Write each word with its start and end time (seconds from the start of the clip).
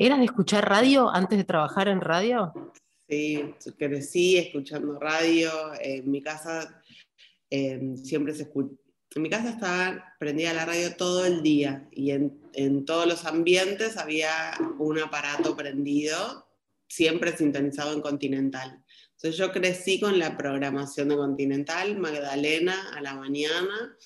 ¿Eras 0.00 0.20
de 0.20 0.26
escuchar 0.26 0.68
radio 0.68 1.10
antes 1.10 1.36
de 1.36 1.42
trabajar 1.42 1.88
en 1.88 2.00
radio? 2.00 2.52
Sí, 3.08 3.52
crecí 3.76 4.36
escuchando 4.36 4.96
radio. 5.00 5.50
En 5.80 6.08
mi 6.08 6.22
casa 6.22 6.82
em, 7.50 7.96
siempre 7.96 8.32
se 8.32 8.42
escucha. 8.42 8.76
En 9.16 9.22
mi 9.22 9.28
casa 9.28 9.50
estaba 9.50 10.14
prendida 10.20 10.52
la 10.52 10.66
radio 10.66 10.94
todo 10.94 11.26
el 11.26 11.42
día 11.42 11.88
y 11.90 12.12
en, 12.12 12.40
en 12.52 12.84
todos 12.84 13.08
los 13.08 13.24
ambientes 13.24 13.96
había 13.96 14.30
un 14.78 15.00
aparato 15.00 15.56
prendido, 15.56 16.46
siempre 16.86 17.36
sintonizado 17.36 17.92
en 17.92 18.00
Continental. 18.00 18.84
Entonces 19.16 19.36
yo 19.36 19.50
crecí 19.50 19.98
con 19.98 20.16
la 20.20 20.36
programación 20.36 21.08
de 21.08 21.16
Continental, 21.16 21.98
Magdalena 21.98 22.92
a 22.94 23.00
la 23.00 23.14
mañana, 23.14 23.96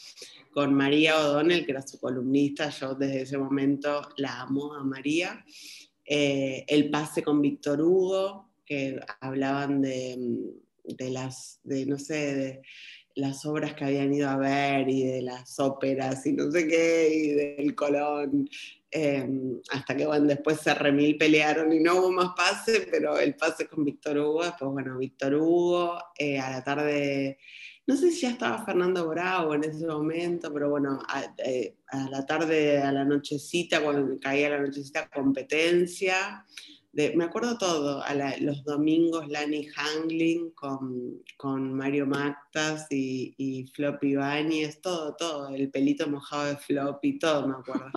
con 0.52 0.74
María 0.74 1.18
O'Donnell, 1.18 1.64
que 1.64 1.72
era 1.72 1.82
su 1.82 1.98
columnista, 1.98 2.68
yo 2.68 2.94
desde 2.94 3.22
ese 3.22 3.38
momento 3.38 4.08
la 4.16 4.42
amo 4.42 4.74
a 4.74 4.84
María. 4.84 5.44
Eh, 6.04 6.64
el 6.68 6.90
pase 6.90 7.22
con 7.22 7.40
Víctor 7.40 7.80
Hugo, 7.80 8.50
que 8.64 9.00
hablaban 9.20 9.80
de, 9.80 10.18
las, 11.10 11.60
de, 11.64 11.86
no 11.86 11.98
sé, 11.98 12.34
de 12.34 12.62
las 13.14 13.44
obras 13.46 13.74
que 13.74 13.84
habían 13.84 14.12
ido 14.12 14.28
a 14.28 14.36
ver 14.36 14.88
y 14.88 15.04
de 15.04 15.22
las 15.22 15.58
óperas 15.58 16.26
y 16.26 16.32
no 16.32 16.50
sé 16.50 16.68
qué, 16.68 17.08
y 17.12 17.28
del 17.32 17.74
Colón. 17.74 18.48
Em, 18.90 19.58
hasta 19.70 19.96
que 19.96 20.06
bueno, 20.06 20.26
después 20.26 20.60
se 20.60 20.74
remil 20.74 21.16
pelearon 21.16 21.72
y 21.72 21.80
no 21.80 21.96
hubo 21.96 22.12
más 22.12 22.34
pase, 22.36 22.86
pero 22.90 23.18
el 23.18 23.34
pase 23.36 23.66
con 23.66 23.84
Víctor 23.84 24.18
Hugo, 24.18 24.44
después 24.44 24.70
bueno, 24.70 24.98
Víctor 24.98 25.34
Hugo, 25.34 25.98
eh, 26.18 26.38
a 26.38 26.50
la 26.50 26.62
tarde 26.62 27.38
no 27.86 27.96
sé 27.96 28.10
si 28.10 28.20
ya 28.22 28.30
estaba 28.30 28.64
Fernando 28.64 29.08
Bravo 29.08 29.54
en 29.54 29.64
ese 29.64 29.86
momento, 29.86 30.52
pero 30.52 30.70
bueno, 30.70 31.00
a, 31.08 31.24
eh, 31.38 31.76
la 32.10 32.24
tarde, 32.24 32.80
a 32.80 32.92
la 32.92 33.04
nochecita, 33.04 33.82
cuando 33.82 34.18
caía 34.20 34.50
la 34.50 34.60
nochecita, 34.60 35.08
competencia. 35.08 36.46
me 36.92 37.24
acuerdo 37.24 37.58
todo, 37.58 38.02
a 38.02 38.14
los 38.40 38.62
domingos 38.64 39.28
Lani 39.28 39.66
Hangling 39.66 40.50
con, 40.50 41.22
con 41.36 41.74
Mario 41.74 42.06
Mactas 42.06 42.86
y, 42.90 43.34
y 43.36 43.66
Floppy 43.74 44.10
Ibáñez, 44.12 44.80
todo, 44.80 45.16
todo, 45.16 45.48
el 45.48 45.70
pelito 45.70 46.08
mojado 46.08 46.46
de 46.46 46.56
Floppy, 46.56 47.18
todo 47.18 47.48
me 47.48 47.54
acuerdo. 47.54 47.90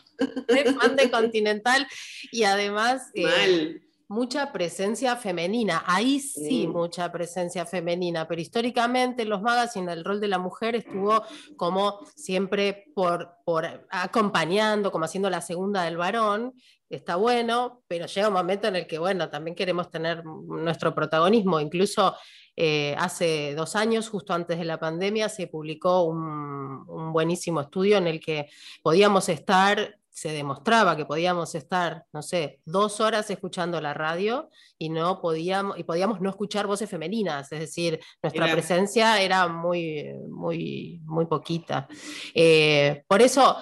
Es 0.47 0.75
fan 0.75 0.95
de 0.95 1.11
Continental 1.11 1.85
y 2.31 2.43
además... 2.43 3.11
Eh, 3.13 3.23
Mal 3.23 3.84
mucha 4.07 4.51
presencia 4.51 5.15
femenina. 5.15 5.83
Ahí 5.85 6.19
sí, 6.19 6.67
mucha 6.67 7.11
presencia 7.11 7.65
femenina, 7.65 8.27
pero 8.27 8.41
históricamente 8.41 9.23
en 9.23 9.29
los 9.29 9.41
magazines 9.41 9.95
el 9.95 10.05
rol 10.05 10.19
de 10.19 10.27
la 10.27 10.37
mujer 10.37 10.75
estuvo 10.75 11.23
como 11.57 11.99
siempre 12.15 12.85
por, 12.93 13.37
por 13.45 13.87
acompañando, 13.89 14.91
como 14.91 15.05
haciendo 15.05 15.29
la 15.29 15.41
segunda 15.41 15.83
del 15.83 15.97
varón. 15.97 16.53
Está 16.87 17.15
bueno, 17.15 17.83
pero 17.87 18.05
llega 18.05 18.27
un 18.27 18.33
momento 18.35 18.67
en 18.67 18.75
el 18.75 18.87
que, 18.87 18.99
bueno, 18.99 19.29
también 19.29 19.55
queremos 19.55 19.89
tener 19.89 20.23
nuestro 20.23 20.93
protagonismo. 20.93 21.59
Incluso 21.59 22.15
eh, 22.55 22.95
hace 22.99 23.55
dos 23.55 23.75
años, 23.75 24.07
justo 24.07 24.33
antes 24.33 24.59
de 24.59 24.65
la 24.65 24.79
pandemia, 24.79 25.27
se 25.27 25.47
publicó 25.47 26.03
un, 26.03 26.85
un 26.87 27.11
buenísimo 27.11 27.61
estudio 27.61 27.97
en 27.97 28.07
el 28.07 28.19
que 28.19 28.49
podíamos 28.83 29.29
estar 29.29 29.97
se 30.16 30.30
demostraba 30.30 30.95
que 30.95 31.05
podíamos 31.05 31.55
estar, 31.55 32.05
no 32.13 32.21
sé, 32.21 32.61
dos 32.63 33.02
horas 33.02 33.30
escuchando 33.30 33.81
la 33.81 33.94
radio 33.94 34.49
y 34.77 34.88
no 34.88 35.19
podíamos, 35.19 35.77
y 35.77 35.83
podíamos 35.83 36.22
no 36.22 36.30
escuchar 36.30 36.67
voces 36.67 36.89
femeninas, 36.89 37.52
es 37.52 37.59
decir, 37.59 37.99
nuestra 38.23 38.49
presencia 38.49 39.22
era 39.22 39.49
muy, 39.49 40.05
muy, 40.30 41.02
muy 41.03 41.25
poquita. 41.25 41.89
Eh, 42.33 43.03
por 43.09 43.22
eso, 43.22 43.57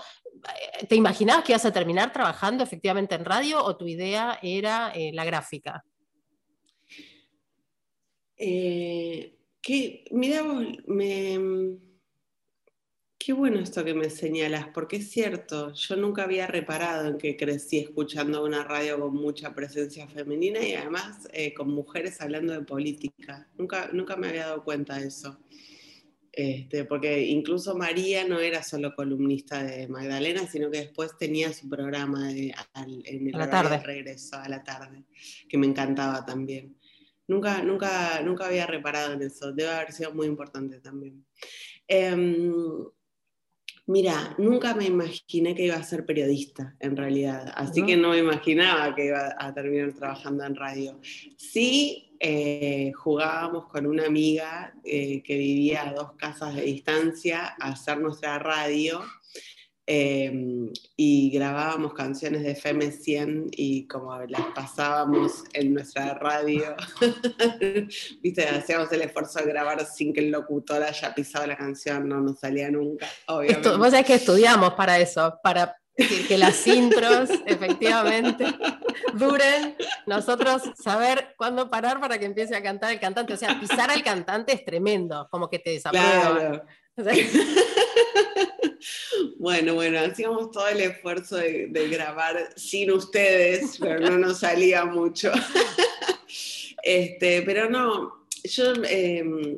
eh, 0.79 0.85
¿te 0.85 0.95
imaginabas 0.95 1.43
que 1.43 1.53
ibas 1.53 1.65
a 1.65 1.73
terminar 1.73 2.13
trabajando 2.13 2.63
efectivamente 2.63 3.15
en 3.15 3.25
radio 3.25 3.63
o 3.63 3.75
tu 3.75 3.87
idea 3.87 4.37
era 4.43 4.91
eh, 4.93 5.09
la 5.11 5.25
gráfica? 5.25 5.83
que, 8.37 10.05
mira, 10.11 10.43
me 10.85 11.39
Qué 13.25 13.31
bueno 13.31 13.61
esto 13.61 13.85
que 13.85 13.93
me 13.93 14.09
señalas, 14.09 14.67
porque 14.73 14.97
es 14.97 15.09
cierto, 15.09 15.71
yo 15.71 15.95
nunca 15.95 16.23
había 16.23 16.45
reparado 16.45 17.07
en 17.07 17.17
que 17.17 17.37
crecí 17.37 17.77
escuchando 17.77 18.43
una 18.43 18.65
radio 18.65 18.99
con 18.99 19.15
mucha 19.15 19.55
presencia 19.55 20.09
femenina 20.09 20.61
y 20.61 20.73
además 20.73 21.29
eh, 21.31 21.53
con 21.53 21.69
mujeres 21.69 22.19
hablando 22.19 22.51
de 22.51 22.63
política. 22.63 23.47
Nunca, 23.57 23.89
nunca 23.93 24.17
me 24.17 24.27
había 24.27 24.47
dado 24.47 24.65
cuenta 24.65 24.97
de 24.97 25.07
eso. 25.07 25.39
Este, 26.33 26.83
porque 26.83 27.21
incluso 27.21 27.77
María 27.77 28.27
no 28.27 28.41
era 28.41 28.61
solo 28.61 28.93
columnista 28.93 29.63
de 29.63 29.87
Magdalena, 29.87 30.45
sino 30.45 30.69
que 30.69 30.79
después 30.79 31.17
tenía 31.17 31.53
su 31.53 31.69
programa 31.69 32.27
de, 32.27 32.53
en 33.05 33.27
el 33.29 33.35
a 33.35 33.37
la 33.37 33.49
tarde. 33.49 33.77
regreso 33.77 34.35
a 34.35 34.49
la 34.49 34.65
tarde, 34.65 35.05
que 35.47 35.57
me 35.57 35.67
encantaba 35.67 36.25
también. 36.25 36.75
Nunca, 37.29 37.63
nunca, 37.63 38.21
nunca 38.21 38.47
había 38.47 38.67
reparado 38.67 39.13
en 39.13 39.21
eso, 39.21 39.53
debe 39.53 39.69
haber 39.69 39.93
sido 39.93 40.13
muy 40.13 40.27
importante 40.27 40.81
también. 40.81 41.25
Em, 41.87 42.51
Mira, 43.85 44.33
nunca 44.37 44.73
me 44.73 44.85
imaginé 44.85 45.53
que 45.53 45.65
iba 45.65 45.75
a 45.75 45.83
ser 45.83 46.05
periodista, 46.05 46.73
en 46.79 46.95
realidad, 46.95 47.51
así 47.55 47.85
que 47.85 47.97
no 47.97 48.11
me 48.11 48.19
imaginaba 48.19 48.95
que 48.95 49.07
iba 49.07 49.35
a 49.37 49.53
terminar 49.53 49.93
trabajando 49.93 50.45
en 50.45 50.55
radio. 50.55 50.99
Sí, 51.35 52.15
eh, 52.17 52.93
jugábamos 52.95 53.67
con 53.67 53.85
una 53.85 54.05
amiga 54.05 54.73
eh, 54.85 55.21
que 55.21 55.37
vivía 55.37 55.89
a 55.89 55.93
dos 55.93 56.13
casas 56.13 56.55
de 56.55 56.61
distancia 56.61 57.55
a 57.59 57.71
hacer 57.71 57.99
nuestra 57.99 58.39
radio 58.39 59.01
Em, 59.85 60.71
y 60.95 61.29
grabábamos 61.31 61.93
canciones 61.93 62.43
de 62.43 62.51
FM 62.51 62.89
100 62.89 63.47
y 63.51 63.85
como 63.85 64.17
las 64.17 64.45
pasábamos 64.55 65.43
en 65.51 65.73
nuestra 65.73 66.13
radio, 66.13 66.73
viste, 68.21 68.47
hacíamos 68.47 68.89
el 68.93 69.01
esfuerzo 69.01 69.39
de 69.39 69.45
grabar 69.45 69.85
sin 69.85 70.13
que 70.13 70.21
el 70.21 70.31
locutor 70.31 70.81
haya 70.81 71.13
pisado 71.13 71.47
la 71.47 71.57
canción, 71.57 72.07
no 72.07 72.21
nos 72.21 72.39
salía 72.39 72.71
nunca, 72.71 73.09
obviamente. 73.27 73.75
vos 73.75 73.89
sabés 73.89 74.05
que 74.05 74.13
estudiamos 74.13 74.73
para 74.75 74.99
eso, 74.99 75.37
para 75.43 75.75
que 75.97 76.37
las 76.37 76.65
intros 76.67 77.29
efectivamente 77.45 78.45
duren, 79.15 79.75
nosotros 80.05 80.61
saber 80.81 81.35
cuándo 81.37 81.69
parar 81.69 81.99
para 81.99 82.17
que 82.17 82.25
empiece 82.25 82.55
a 82.55 82.63
cantar 82.63 82.93
el 82.93 83.01
cantante, 83.01 83.33
o 83.33 83.37
sea, 83.37 83.59
pisar 83.59 83.91
al 83.91 84.01
cantante 84.01 84.53
es 84.53 84.63
tremendo, 84.63 85.27
como 85.29 85.49
que 85.49 85.59
te 85.59 85.71
desaprueba. 85.71 86.63
Bueno, 89.37 89.75
bueno, 89.75 89.99
hacíamos 89.99 90.51
todo 90.51 90.67
el 90.67 90.81
esfuerzo 90.81 91.37
de, 91.37 91.67
grabar 91.89 92.49
sin 92.55 92.91
ustedes, 92.91 93.77
pero 93.79 93.99
no 93.99 94.17
nos 94.17 94.39
salía 94.39 94.85
mucho. 94.85 95.31
Este, 96.85 97.41
pero 97.43 97.69
no, 97.69 98.27
yo 98.43 98.73
em, 98.89 99.57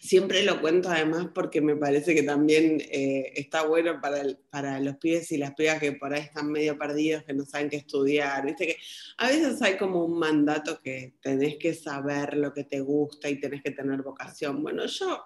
siempre 0.00 0.44
lo 0.44 0.60
cuento 0.60 0.88
además 0.88 1.30
porque 1.34 1.60
me 1.60 1.74
parece 1.74 2.14
que 2.14 2.22
también 2.22 2.80
eh, 2.80 3.32
está 3.34 3.66
bueno 3.66 4.00
para, 4.00 4.22
para, 4.48 4.78
los 4.78 4.98
pibes 4.98 5.32
y 5.32 5.36
las 5.36 5.54
pibas 5.54 5.80
que 5.80 5.92
por 5.92 6.14
ahí 6.14 6.20
están 6.20 6.52
medio 6.52 6.78
perdidos, 6.78 7.24
que 7.24 7.34
no 7.34 7.44
saben 7.44 7.68
qué 7.68 7.78
estudiar. 7.78 8.46
Viste 8.46 8.68
que 8.68 8.76
a 9.16 9.28
veces 9.30 9.60
hay 9.62 9.76
como 9.76 10.04
un 10.04 10.16
mandato 10.16 10.80
que 10.80 11.14
tenés 11.20 11.56
que 11.56 11.74
saber 11.74 12.36
lo 12.36 12.52
que 12.54 12.62
te 12.62 12.78
gusta 12.78 13.28
y 13.28 13.40
tenés 13.40 13.60
que 13.60 13.72
tener 13.72 14.02
vocación. 14.02 14.62
Bueno, 14.62 14.86
yo 14.86 15.20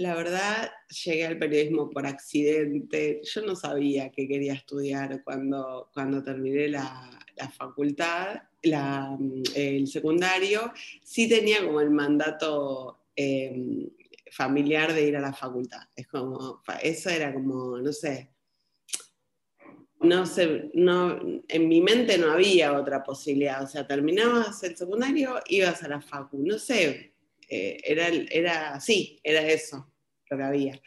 la 0.00 0.14
verdad, 0.14 0.70
llegué 1.04 1.26
al 1.26 1.38
periodismo 1.38 1.90
por 1.90 2.06
accidente. 2.06 3.20
Yo 3.22 3.42
no 3.42 3.54
sabía 3.54 4.10
que 4.10 4.26
quería 4.26 4.54
estudiar 4.54 5.22
cuando, 5.22 5.90
cuando 5.92 6.22
terminé 6.22 6.68
la, 6.68 7.18
facultad, 7.56 8.42
el 8.62 9.86
secundario. 9.86 10.72
Sí 11.02 11.28
tenía 11.28 11.62
como 11.64 11.82
el 11.82 11.90
mandato 11.90 13.04
em, 13.14 13.90
familiar 14.30 14.94
de 14.94 15.06
ir 15.06 15.16
a 15.18 15.20
la 15.20 15.34
facultad. 15.34 15.82
Es 15.94 16.06
como, 16.06 16.62
eso 16.82 17.10
era 17.10 17.34
como, 17.34 17.78
no 17.78 17.92
sé, 17.92 18.30
no 20.00 20.24
sé, 20.24 20.70
no, 20.72 21.20
en 21.46 21.68
mi 21.68 21.82
mente 21.82 22.16
no 22.16 22.32
había 22.32 22.72
otra 22.72 23.02
posibilidad. 23.02 23.62
O 23.62 23.66
sea, 23.66 23.86
terminabas 23.86 24.62
el 24.62 24.78
secundario, 24.78 25.40
ibas 25.48 25.82
a 25.82 25.88
la 25.88 26.00
facu. 26.00 26.38
No 26.38 26.58
sé, 26.58 27.12
eh, 27.50 27.80
era, 27.84 28.08
era, 28.08 28.80
sí, 28.80 29.20
era 29.22 29.46
eso 29.46 29.89
lo 30.30 30.36
que 30.36 30.42
había. 30.42 30.80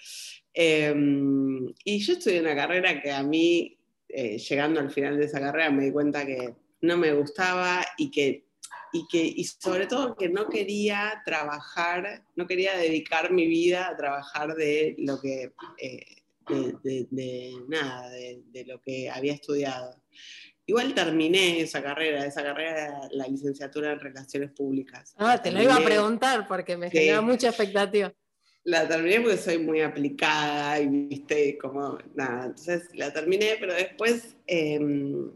Em, 0.53 1.73
y 1.83 1.99
yo 1.99 2.13
estudié 2.13 2.39
una 2.39 2.55
carrera 2.55 3.01
que 3.01 3.11
a 3.11 3.23
mí, 3.23 3.77
eh, 4.07 4.37
llegando 4.37 4.79
al 4.79 4.91
final 4.91 5.17
de 5.17 5.25
esa 5.25 5.39
carrera, 5.39 5.69
me 5.71 5.85
di 5.85 5.91
cuenta 5.91 6.25
que 6.25 6.55
no 6.81 6.97
me 6.97 7.13
gustaba 7.13 7.85
y 7.97 8.11
que, 8.11 8.45
y 8.93 9.07
que 9.07 9.23
y 9.23 9.43
sobre 9.43 9.87
todo 9.87 10.15
que 10.15 10.29
no 10.29 10.47
quería 10.47 11.21
trabajar, 11.25 12.23
no 12.35 12.47
quería 12.47 12.77
dedicar 12.77 13.31
mi 13.31 13.47
vida 13.47 13.87
a 13.87 13.97
trabajar 13.97 14.55
de 14.55 14.95
lo 14.99 15.19
que, 15.19 15.53
eh, 15.79 16.05
de, 16.49 17.53
nada, 17.67 18.09
de, 18.09 18.65
lo 18.65 18.79
que 18.81 19.09
había 19.09 19.33
estudiado. 19.33 20.01
Igual 20.65 20.93
terminé 20.93 21.59
esa 21.59 21.81
carrera, 21.81 22.25
esa 22.25 22.41
carrera 22.41 22.71
era 22.71 23.09
la 23.11 23.27
licenciatura 23.27 23.91
en 23.91 23.99
Relaciones 23.99 24.51
Públicas. 24.51 25.13
Ah, 25.17 25.41
te 25.41 25.51
lo 25.51 25.61
iba 25.61 25.75
a 25.75 25.83
preguntar 25.83 26.47
porque 26.47 26.77
me 26.77 26.89
genera 26.89 27.21
mucha 27.21 27.49
expectativa. 27.49 28.13
La 28.65 28.87
terminé 28.87 29.19
porque 29.19 29.37
soy 29.37 29.57
muy 29.59 29.81
aplicada 29.81 30.79
y 30.79 30.87
viste, 30.87 31.57
como 31.57 31.97
nada. 32.15 32.45
Entonces 32.45 32.87
la 32.93 33.11
terminé, 33.11 33.57
pero 33.59 33.73
después, 33.73 34.37
em, 34.47 35.31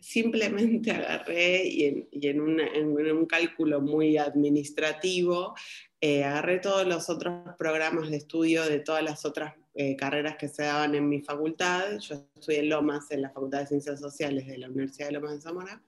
simplemente 0.00 0.92
agarré 0.92 1.66
y 1.66 2.06
en, 2.28 2.40
un 2.40 3.26
cálculo 3.26 3.80
muy 3.80 4.16
administrativo, 4.16 5.54
eh, 6.00 6.22
agarré 6.22 6.60
todos 6.60 6.86
los 6.86 7.10
otros 7.10 7.56
programas 7.58 8.10
de 8.10 8.18
estudio 8.18 8.64
de 8.64 8.78
todas 8.78 9.02
las 9.02 9.24
otras 9.24 9.54
eh, 9.74 9.96
carreras 9.96 10.36
que 10.36 10.48
se 10.48 10.62
daban 10.62 10.94
en 10.94 11.08
mi 11.08 11.20
facultad. 11.20 11.98
Yo 11.98 12.28
estudié 12.36 12.62
Lomas, 12.62 13.10
en 13.10 13.22
la 13.22 13.30
Facultad 13.30 13.60
de 13.60 13.66
Ciencias 13.66 14.00
Sociales 14.00 14.46
de 14.46 14.58
la 14.58 14.68
Universidad 14.68 15.08
de 15.08 15.14
Lomas 15.14 15.32
de 15.32 15.40
Zamora 15.40 15.82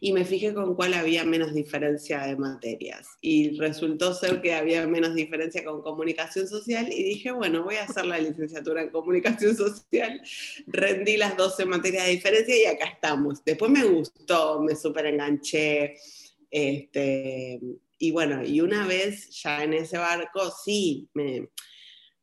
y 0.00 0.12
me 0.12 0.24
fijé 0.24 0.52
con 0.52 0.74
cuál 0.74 0.94
había 0.94 1.24
menos 1.24 1.54
diferencia 1.54 2.26
de 2.26 2.36
materias. 2.36 3.08
Y 3.20 3.56
resultó 3.58 4.14
ser 4.14 4.40
que 4.40 4.54
había 4.54 4.86
menos 4.86 5.14
diferencia 5.14 5.64
con 5.64 5.82
comunicación 5.82 6.48
social 6.48 6.92
y 6.92 7.02
dije, 7.02 7.30
bueno, 7.30 7.62
voy 7.62 7.76
a 7.76 7.84
hacer 7.84 8.06
la 8.06 8.18
licenciatura 8.18 8.82
en 8.82 8.90
comunicación 8.90 9.56
social. 9.56 10.20
Rendí 10.66 11.16
las 11.16 11.36
12 11.36 11.64
materias 11.66 12.06
de 12.06 12.12
diferencia 12.12 12.56
y 12.56 12.66
acá 12.66 12.86
estamos. 12.86 13.44
Después 13.44 13.70
me 13.70 13.84
gustó, 13.84 14.60
me 14.60 14.74
súper 14.74 15.06
enganché. 15.06 15.96
Este, 16.50 17.60
y 17.98 18.10
bueno, 18.10 18.44
y 18.44 18.60
una 18.60 18.86
vez 18.86 19.30
ya 19.42 19.62
en 19.62 19.74
ese 19.74 19.98
barco, 19.98 20.50
sí, 20.64 21.08
me, 21.14 21.48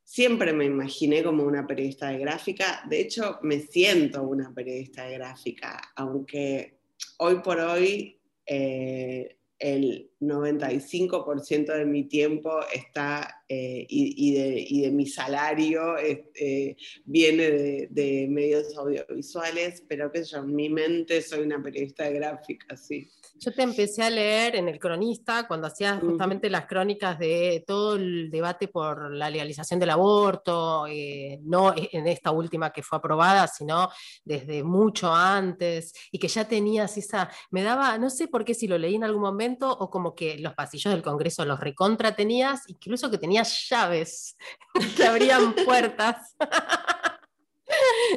siempre 0.04 0.54
me 0.54 0.66
imaginé 0.66 1.24
como 1.24 1.44
una 1.44 1.66
periodista 1.66 2.10
de 2.10 2.18
gráfica. 2.18 2.84
De 2.90 3.00
hecho, 3.00 3.40
me 3.44 3.60
siento 3.60 4.24
una 4.24 4.54
periodista 4.54 5.06
de 5.06 5.14
gráfica, 5.14 5.80
aunque 5.96 6.79
hoy 7.22 7.36
por 7.36 7.60
hoy 7.60 8.20
eh, 8.46 9.38
el 9.60 10.09
95% 10.20 11.74
de 11.74 11.86
mi 11.86 12.04
tiempo 12.04 12.60
está 12.74 13.44
eh, 13.48 13.86
y, 13.90 14.82
de, 14.82 14.92
mi 14.92 15.08
salario 15.08 15.98
eh, 15.98 16.76
viene 17.06 17.50
de, 17.50 17.88
de, 17.90 18.28
medios 18.30 18.78
audiovisuales, 18.78 19.84
pero 19.88 20.12
que 20.12 20.24
yo 20.24 20.38
en 20.38 20.56
mi 20.56 20.70
mente 20.70 21.22
soy 21.22 21.40
una 21.40 21.62
periodista 21.62 22.04
de 22.04 22.14
gráfica, 22.14 22.78
sí. 22.78 23.10
Yo 23.42 23.54
te 23.54 23.62
empecé 23.62 24.04
a 24.04 24.10
leer 24.10 24.58
en 24.58 24.68
El 24.68 24.80
Cronista 24.80 25.48
cuando 25.48 25.68
hacías 25.68 26.02
justamente 26.02 26.50
las 26.50 26.66
crónicas 26.66 27.18
de 27.18 27.64
todo 27.66 27.96
el 27.96 28.30
debate 28.30 28.68
por 28.68 29.12
la 29.16 29.30
legalización 29.30 29.80
del 29.80 29.92
aborto, 29.92 30.86
eh, 30.88 31.40
no 31.44 31.74
en 31.76 32.08
esta 32.08 32.32
última 32.32 32.72
que 32.72 32.84
fue 32.84 32.98
aprobada, 32.98 33.48
sino 33.48 33.90
desde 34.26 34.62
mucho 34.62 35.14
antes, 35.14 35.94
y 36.12 36.20
que 36.20 36.28
ya 36.28 36.50
tenías 36.50 36.98
esa, 36.98 37.30
me 37.50 37.64
daba, 37.64 37.98
no 37.98 38.10
sé 38.10 38.28
por 38.28 38.44
qué 38.44 38.54
si 38.54 38.68
lo 38.68 38.78
leí 38.78 38.96
en 38.96 39.06
algún 39.06 39.22
momento, 39.22 39.72
o 39.72 39.90
como 39.90 40.09
que 40.16 40.38
los 40.40 40.54
pasillos 40.54 40.94
del 40.94 41.04
Congreso 41.04 41.46
los 41.46 41.60
recontra 41.60 42.16
tenías, 42.16 42.64
incluso 42.68 43.10
que 43.10 43.18
tenías 43.18 43.68
llaves 43.70 44.38
que 44.98 45.04
abrían 45.04 45.54
puertas. 45.66 46.36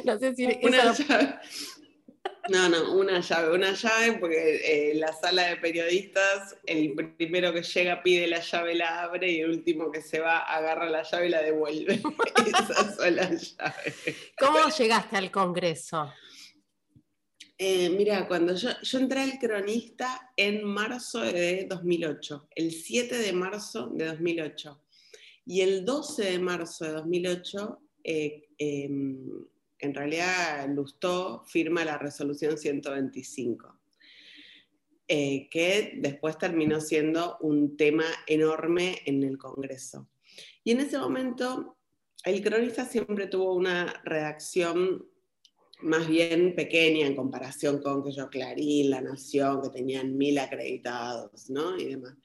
no 0.03 0.17
sé 0.17 0.35
si... 0.35 0.45
Una 0.61 0.93
no, 2.49 2.67
no, 2.67 2.91
una 2.93 3.21
llave, 3.21 3.55
una 3.55 3.71
llave, 3.71 4.17
porque 4.19 4.91
eh, 4.91 4.95
la 4.95 5.13
sala 5.13 5.43
de 5.43 5.55
periodistas, 5.57 6.57
el 6.65 6.93
primero 7.15 7.53
que 7.53 7.63
llega 7.63 8.03
pide 8.03 8.27
la 8.27 8.41
llave, 8.41 8.75
la 8.75 9.03
abre, 9.03 9.31
y 9.31 9.39
el 9.39 9.49
último 9.49 9.89
que 9.91 10.01
se 10.01 10.19
va 10.19 10.39
agarra 10.39 10.89
la 10.89 11.03
llave 11.03 11.27
y 11.27 11.29
la 11.29 11.41
devuelve. 11.41 12.01
Esas 12.45 12.97
son 12.97 13.15
las 13.15 13.55
llaves. 13.55 13.95
¿Cómo 14.37 14.59
llegaste 14.77 15.15
al 15.15 15.31
Congreso? 15.31 16.11
Eh, 17.65 17.89
mira, 17.91 18.27
cuando 18.27 18.55
yo, 18.55 18.71
entré 18.99 19.21
al 19.21 19.39
cronista 19.39 20.33
en 20.35 20.65
marzo 20.65 21.21
de 21.21 21.65
2008, 21.69 22.49
el 22.55 22.73
7 22.73 23.17
de 23.19 23.31
marzo 23.31 23.87
de 23.87 24.07
2008, 24.07 24.81
y 25.45 25.61
el 25.61 25.85
12 25.85 26.25
de 26.25 26.39
marzo 26.39 26.83
de 26.83 26.91
2008 26.91 27.79
eh, 28.03 28.49
em, 28.57 29.45
en 29.79 29.93
realidad 29.93 30.67
Lustó 30.75 31.45
firma 31.45 31.85
la 31.85 31.97
resolución 31.97 32.57
125, 32.57 33.79
eh, 35.07 35.47
que 35.49 35.93
después 36.01 36.37
terminó 36.37 36.81
siendo 36.81 37.37
un 37.39 37.77
tema 37.77 38.03
enorme 38.27 39.03
en 39.05 39.23
el 39.23 39.37
Congreso. 39.37 40.09
Y 40.65 40.71
en 40.71 40.81
ese 40.81 40.97
momento 40.97 41.77
el 42.25 42.43
cronista 42.43 42.83
siempre 42.83 43.27
tuvo 43.27 43.55
una 43.55 44.01
redacción 44.03 45.12
más 45.83 46.07
bien 46.07 46.55
pequeña 46.55 47.05
en 47.05 47.15
comparación 47.15 47.81
con 47.81 48.03
que 48.03 48.11
yo 48.11 48.29
Clarín, 48.29 48.89
La 48.89 49.01
Nación, 49.01 49.61
que 49.61 49.69
tenían 49.69 50.17
mil 50.17 50.37
acreditados, 50.39 51.49
¿no? 51.49 51.77
Y 51.77 51.85
demás. 51.85 52.15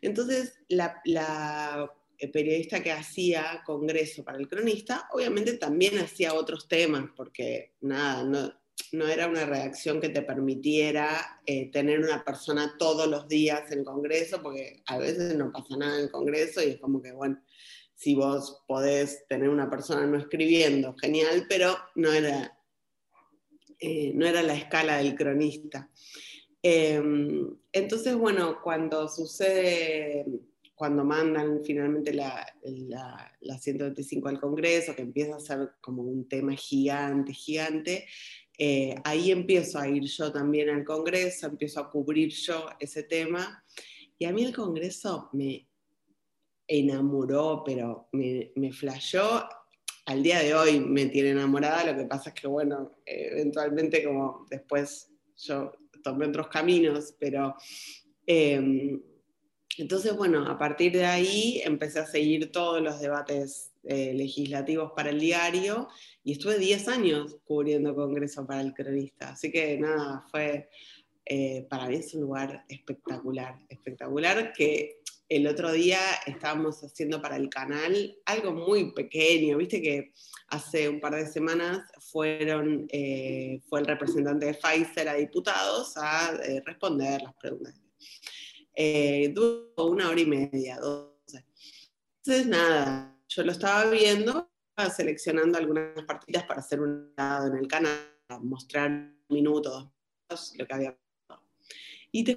Entonces, 0.00 0.60
la, 0.68 1.00
la 1.04 1.90
periodista 2.32 2.82
que 2.82 2.92
hacía 2.92 3.62
Congreso 3.64 4.24
para 4.24 4.38
el 4.38 4.48
cronista, 4.48 5.08
obviamente 5.12 5.54
también 5.54 5.98
hacía 5.98 6.34
otros 6.34 6.68
temas, 6.68 7.10
porque 7.16 7.72
nada, 7.80 8.24
no, 8.24 8.52
no 8.92 9.08
era 9.08 9.28
una 9.28 9.46
redacción 9.46 10.00
que 10.00 10.08
te 10.08 10.22
permitiera 10.22 11.40
eh, 11.46 11.70
tener 11.70 12.00
una 12.00 12.24
persona 12.24 12.76
todos 12.78 13.08
los 13.08 13.28
días 13.28 13.70
en 13.72 13.84
Congreso, 13.84 14.42
porque 14.42 14.82
a 14.86 14.98
veces 14.98 15.34
no 15.36 15.50
pasa 15.50 15.76
nada 15.76 16.00
en 16.00 16.08
Congreso 16.08 16.62
y 16.62 16.70
es 16.70 16.80
como 16.80 17.02
que, 17.02 17.12
bueno, 17.12 17.42
si 17.94 18.14
vos 18.14 18.62
podés 18.66 19.26
tener 19.28 19.48
una 19.48 19.70
persona 19.70 20.06
no 20.06 20.18
escribiendo, 20.18 20.94
genial, 21.00 21.46
pero 21.48 21.76
no 21.94 22.12
era, 22.12 22.58
eh, 23.82 24.12
no 24.14 24.26
era 24.26 24.42
la 24.42 24.54
escala 24.54 24.98
del 24.98 25.14
cronista. 25.14 25.90
Em, 26.62 27.54
entonces, 27.72 28.14
bueno, 28.14 28.60
cuando 28.62 29.08
sucede 29.08 30.24
cuando 30.82 31.04
mandan 31.04 31.62
finalmente 31.64 32.12
la, 32.12 32.44
la, 33.40 33.58
125 33.58 34.28
al 34.28 34.40
Congreso, 34.40 34.96
que 34.96 35.02
empieza 35.02 35.36
a 35.36 35.38
ser 35.38 35.74
como 35.80 36.02
un 36.02 36.28
tema 36.28 36.56
gigante, 36.56 37.32
gigante, 37.32 38.06
eh, 38.58 38.96
ahí 39.04 39.30
empiezo 39.30 39.78
a 39.78 39.86
ir 39.86 40.02
yo 40.02 40.32
también 40.32 40.70
al 40.70 40.84
Congreso, 40.84 41.46
empiezo 41.46 41.78
a 41.78 41.88
cubrir 41.88 42.30
yo 42.30 42.66
ese 42.80 43.04
tema, 43.04 43.64
y 44.18 44.24
a 44.24 44.32
mí 44.32 44.42
el 44.42 44.52
Congreso 44.52 45.28
me 45.34 45.68
enamoró, 46.66 47.62
pero 47.64 48.08
me, 48.10 48.50
me 48.56 48.72
flashó. 48.72 49.44
Al 50.06 50.22
día 50.22 50.40
de 50.40 50.54
hoy 50.54 50.80
me 50.80 51.06
tiene 51.06 51.30
enamorada, 51.30 51.92
lo 51.92 51.98
que 51.98 52.06
pasa 52.06 52.30
es 52.30 52.40
que, 52.40 52.48
bueno, 52.48 52.92
eventualmente 53.06 54.04
como 54.04 54.46
después 54.50 55.10
yo 55.36 55.72
tomé 56.02 56.26
otros 56.26 56.48
caminos, 56.48 57.14
pero... 57.18 57.56
Eh, 58.26 59.00
entonces, 59.78 60.14
bueno, 60.14 60.46
a 60.46 60.58
partir 60.58 60.92
de 60.92 61.06
ahí 61.06 61.62
empecé 61.64 62.00
a 62.00 62.06
seguir 62.06 62.52
todos 62.52 62.82
los 62.82 63.00
debates 63.00 63.72
eh, 63.84 64.12
legislativos 64.14 64.92
para 64.94 65.10
el 65.10 65.18
diario 65.18 65.88
y 66.22 66.32
estuve 66.32 66.58
10 66.58 66.88
años 66.88 67.36
cubriendo 67.44 67.94
Congreso 67.94 68.46
para 68.46 68.60
el 68.60 68.74
cronista. 68.74 69.30
Así 69.30 69.50
que 69.50 69.78
nada, 69.78 70.26
fue, 70.30 70.68
eh, 71.24 71.66
para 71.70 71.88
mí 71.88 71.96
es 71.96 72.12
un 72.14 72.22
lugar 72.22 72.64
espectacular, 72.68 73.58
espectacular 73.68 74.52
que 74.52 75.01
el 75.36 75.46
otro 75.46 75.72
día 75.72 75.98
estábamos 76.26 76.82
haciendo 76.82 77.20
para 77.22 77.36
el 77.36 77.48
canal 77.48 78.16
algo 78.26 78.52
muy 78.52 78.92
pequeño, 78.92 79.56
viste 79.56 79.80
que 79.80 80.12
hace 80.48 80.88
un 80.88 81.00
par 81.00 81.14
de 81.14 81.26
semanas 81.26 81.90
fueron, 82.00 82.86
eh, 82.90 83.60
fue 83.68 83.80
el 83.80 83.86
representante 83.86 84.46
de 84.46 84.54
Pfizer 84.54 85.08
a 85.08 85.14
diputados 85.14 85.96
a 85.96 86.32
responder 86.64 87.22
las 87.22 87.34
preguntas 87.34 87.82
eh, 88.74 89.30
duró 89.34 89.86
una 89.86 90.08
hora 90.08 90.20
y 90.20 90.26
media, 90.26 90.78
doce. 90.78 91.44
Entonces, 92.18 92.46
nada, 92.46 93.18
yo 93.28 93.42
lo 93.42 93.52
estaba 93.52 93.90
viendo, 93.90 94.50
seleccionando 94.94 95.58
algunas 95.58 96.04
partidas 96.04 96.44
para 96.44 96.60
hacer 96.60 96.80
un 96.80 97.12
lado 97.16 97.48
en 97.48 97.56
el 97.56 97.68
canal, 97.68 97.98
mostrar 98.40 99.12
minutos, 99.28 99.90
lo 100.56 100.66
que 100.66 100.74
había 100.74 100.96
pasado. 101.26 101.46
Y 102.10 102.24
te 102.24 102.36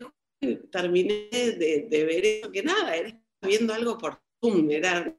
terminé 0.72 1.30
de, 1.32 1.88
de, 1.90 2.04
ver 2.06 2.26
eso, 2.26 2.52
que 2.52 2.64
nada, 2.64 2.96
era 2.96 3.20
viendo 3.42 3.74
algo 3.74 3.98
por 3.98 4.20
Zoom, 4.42 4.70
era 4.72 5.16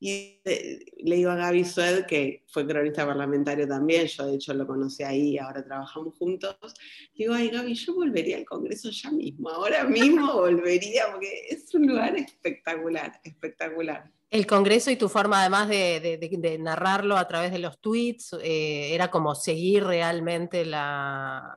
y 0.00 0.40
eh, 0.44 0.78
le 0.98 1.16
digo 1.16 1.30
a 1.30 1.36
Gaby 1.36 1.64
Sued, 1.64 2.06
que 2.06 2.44
fue 2.48 2.66
cronista 2.66 3.04
parlamentario 3.04 3.66
también, 3.66 4.06
yo 4.06 4.26
de 4.26 4.36
hecho 4.36 4.54
lo 4.54 4.66
conocí 4.66 5.02
ahí, 5.02 5.38
ahora 5.38 5.64
trabajamos 5.64 6.14
juntos. 6.16 6.56
Digo, 7.14 7.34
ay 7.34 7.48
Gaby, 7.48 7.74
yo 7.74 7.94
volvería 7.94 8.36
al 8.36 8.44
Congreso 8.44 8.90
ya 8.90 9.10
mismo, 9.10 9.48
ahora 9.48 9.84
mismo 9.84 10.32
volvería, 10.34 11.10
porque 11.10 11.46
es 11.50 11.74
un 11.74 11.86
lugar 11.86 12.16
espectacular, 12.16 13.20
espectacular. 13.24 14.10
El 14.30 14.46
Congreso 14.46 14.90
y 14.90 14.96
tu 14.96 15.08
forma 15.08 15.40
además 15.40 15.68
de, 15.68 16.58
narrarlo 16.60 17.16
a 17.16 17.26
través 17.26 17.50
de 17.50 17.58
los 17.58 17.80
tweets, 17.80 18.34
eh, 18.42 18.94
era 18.94 19.10
como 19.10 19.34
seguir 19.34 19.84
realmente 19.84 20.64
la, 20.64 21.56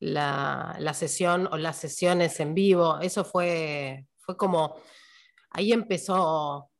la, 0.00 0.76
la, 0.78 0.94
sesión 0.94 1.48
o 1.52 1.56
las 1.56 1.76
sesiones 1.76 2.40
en 2.40 2.54
vivo. 2.54 2.98
Eso 3.00 3.24
fue, 3.24 4.06
fue 4.18 4.36
como, 4.36 4.76
ahí 5.50 5.72
empezó 5.72 6.70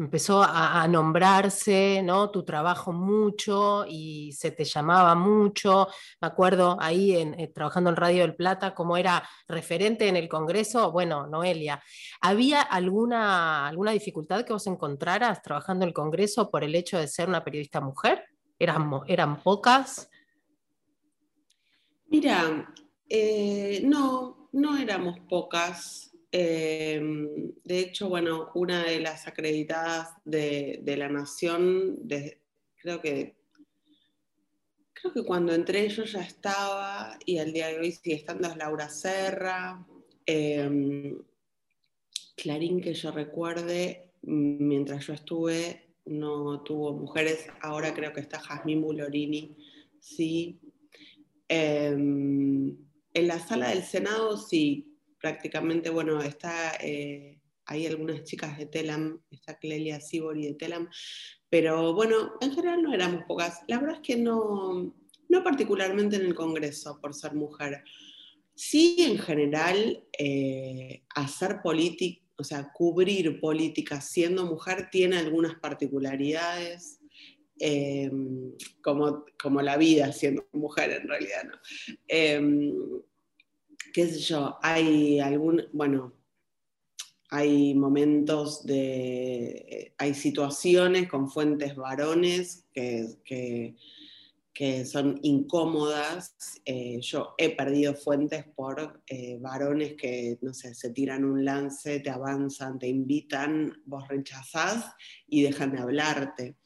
empezó 0.00 0.42
a, 0.42 0.88
nombrarse, 0.88 2.00
¿no? 2.02 2.30
Tu 2.30 2.42
trabajo 2.42 2.90
mucho 2.92 3.84
y 3.86 4.32
se 4.32 4.50
te 4.50 4.64
llamaba 4.64 5.14
mucho. 5.14 5.88
Me 6.20 6.28
acuerdo 6.28 6.78
ahí 6.80 7.16
en, 7.16 7.38
eh, 7.38 7.48
trabajando 7.48 7.90
en 7.90 7.96
Radio 7.96 8.22
del 8.22 8.34
Plata, 8.34 8.74
como 8.74 8.96
era 8.96 9.28
referente 9.46 10.08
en 10.08 10.16
el 10.16 10.28
Congreso. 10.28 10.90
Bueno, 10.90 11.26
Noelia, 11.26 11.82
¿había 12.22 12.62
alguna, 12.62 13.68
alguna 13.68 13.92
dificultad 13.92 14.44
que 14.44 14.54
vos 14.54 14.66
encontraras 14.66 15.42
trabajando 15.42 15.84
en 15.84 15.88
el 15.88 15.94
Congreso 15.94 16.50
por 16.50 16.64
el 16.64 16.74
hecho 16.74 16.98
de 16.98 17.06
ser 17.06 17.28
una 17.28 17.44
periodista 17.44 17.80
mujer? 17.82 18.24
¿Eran, 18.58 18.90
eran 19.06 19.42
pocas? 19.42 20.08
Mira, 22.10 22.74
eh, 23.08 23.82
no, 23.84 24.48
no 24.52 24.76
éramos 24.76 25.20
pocas. 25.28 26.10
Em, 26.32 27.52
de 27.64 27.78
hecho, 27.78 28.08
bueno, 28.08 28.50
una 28.54 28.82
de 28.84 28.98
las 28.98 29.28
acreditadas 29.28 30.08
de, 30.24 30.82
la 30.98 31.08
Nación, 31.08 31.98
creo 32.76 33.00
que 33.00 33.36
creo 34.92 35.14
que 35.14 35.24
cuando 35.24 35.54
entré 35.54 35.88
yo 35.88 36.04
ya 36.04 36.20
estaba, 36.20 37.16
y 37.24 37.38
al 37.38 37.52
día 37.52 37.68
de 37.68 37.78
hoy 37.78 37.92
sigue 37.92 38.16
estando 38.16 38.48
es 38.48 38.56
Laura 38.56 38.88
Serra. 38.88 39.86
Em, 40.26 41.16
Clarín, 42.36 42.80
que 42.80 42.94
yo 42.94 43.12
recuerde, 43.12 44.12
mientras 44.22 45.06
yo 45.06 45.14
estuve, 45.14 45.94
no 46.06 46.62
tuvo 46.62 46.92
mujeres. 46.92 47.46
Ahora 47.62 47.94
creo 47.94 48.12
que 48.12 48.20
está 48.20 48.40
Jazmín 48.40 48.82
Bulorini, 48.82 49.56
sí. 50.00 50.60
Em, 51.52 52.76
en 53.12 53.26
la 53.26 53.40
sala 53.40 53.70
del 53.70 53.82
Senado, 53.82 54.36
sí, 54.36 54.96
prácticamente, 55.20 55.90
bueno, 55.90 56.22
está, 56.22 56.76
eh, 56.76 57.40
hay 57.66 57.88
algunas 57.88 58.22
chicas 58.22 58.56
de 58.56 58.66
Telam, 58.66 59.20
está 59.32 59.58
Clelia 59.58 60.00
Sibori 60.00 60.46
de 60.46 60.54
Telam, 60.54 60.88
pero 61.48 61.92
bueno, 61.92 62.34
en 62.40 62.54
general 62.54 62.84
no 62.84 62.94
éramos 62.94 63.24
pocas. 63.26 63.62
La 63.66 63.80
verdad 63.80 63.96
es 63.96 64.06
que 64.06 64.16
no, 64.16 64.94
no 65.28 65.42
particularmente 65.42 66.14
en 66.14 66.26
el 66.26 66.36
Congreso, 66.36 67.00
por 67.00 67.14
ser 67.14 67.34
mujer. 67.34 67.82
Sí, 68.54 68.98
en 69.00 69.18
general, 69.18 70.04
eh, 70.16 71.02
hacer 71.16 71.62
política, 71.64 72.24
o 72.36 72.44
sea, 72.44 72.70
cubrir 72.72 73.40
política 73.40 74.00
siendo 74.00 74.46
mujer 74.46 74.88
tiene 74.92 75.18
algunas 75.18 75.56
particularidades 75.56 76.99
Em, 77.62 78.54
como, 78.80 79.26
como 79.40 79.60
la 79.60 79.76
vida 79.76 80.10
siendo 80.12 80.48
mujer 80.52 80.92
en 80.92 81.06
realidad, 81.06 81.44
¿no? 81.44 81.58
Em, 82.08 82.72
qué 83.92 84.06
sé 84.08 84.18
yo, 84.20 84.56
hay 84.62 85.20
algún, 85.20 85.68
bueno, 85.74 86.14
hay 87.28 87.74
momentos 87.74 88.64
de, 88.64 89.92
hay 89.98 90.14
situaciones 90.14 91.06
con 91.06 91.30
fuentes 91.30 91.76
varones 91.76 92.66
que, 92.72 93.18
que, 93.24 94.84
son 94.86 95.18
incómodas. 95.22 96.34
Eh, 96.64 96.98
yo 97.00 97.34
he 97.38 97.54
perdido 97.56 97.94
fuentes 97.94 98.44
por 98.54 99.02
eh, 99.06 99.38
varones 99.38 99.94
que, 99.94 100.38
no 100.40 100.52
sé, 100.54 100.74
se 100.74 100.90
tiran 100.90 101.24
un 101.24 101.44
lance, 101.44 102.00
te 102.00 102.10
avanzan, 102.10 102.78
te 102.78 102.88
invitan, 102.88 103.82
vos 103.86 104.06
rechazás 104.08 104.94
y 105.26 105.42
dejan 105.42 105.72
de 105.72 105.78
hablarte. 105.78 106.56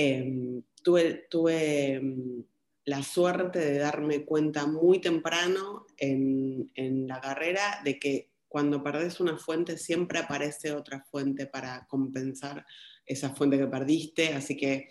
Em, 0.00 0.62
tuve, 0.84 1.26
tuve 1.28 1.94
em, 1.94 2.44
la 2.84 3.02
suerte 3.02 3.58
de 3.58 3.78
darme 3.78 4.24
cuenta 4.24 4.64
muy 4.64 5.00
temprano 5.00 5.86
en, 5.96 6.70
la 7.08 7.20
carrera 7.20 7.80
de 7.82 7.98
que 7.98 8.30
cuando 8.46 8.80
perdés 8.80 9.18
una 9.18 9.36
fuente 9.36 9.76
siempre 9.76 10.20
aparece 10.20 10.70
otra 10.70 11.04
fuente 11.10 11.46
para 11.46 11.84
compensar 11.88 12.64
esa 13.04 13.34
fuente 13.34 13.58
que 13.58 13.66
perdiste, 13.66 14.34
así 14.34 14.56
que 14.56 14.88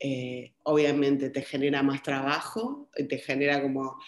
eh, 0.00 0.54
obviamente 0.62 1.28
te 1.28 1.42
genera 1.42 1.82
más 1.82 2.02
trabajo, 2.02 2.88
te 2.94 3.18
genera 3.18 3.60
como 3.60 3.98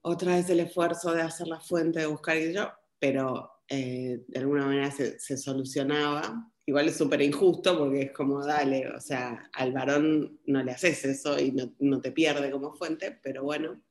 otra 0.00 0.36
vez 0.36 0.48
el 0.48 0.60
esfuerzo 0.60 1.12
de 1.12 1.20
hacer 1.20 1.48
la 1.48 1.60
fuente, 1.60 2.00
de 2.00 2.06
buscar 2.06 2.38
y 2.38 2.54
yo, 2.54 2.72
pero 2.98 3.50
eh, 3.68 4.22
de 4.26 4.38
alguna 4.38 4.64
manera 4.64 4.90
se 4.90 5.36
solucionaba 5.36 6.50
igual 6.70 6.86
es 6.86 6.96
súper 6.96 7.20
injusto 7.20 7.76
porque 7.76 8.02
es 8.02 8.12
como, 8.12 8.46
dale, 8.46 8.86
o 8.88 9.00
sea, 9.00 9.50
al 9.54 9.72
varón 9.72 10.38
no 10.46 10.62
le 10.62 10.70
haces 10.70 11.04
eso 11.04 11.36
y 11.36 11.50
no, 11.80 12.00
te 12.00 12.12
pierde 12.12 12.48
como 12.52 12.72
fuente, 12.74 13.18
pero 13.20 13.42
bueno. 13.42 13.82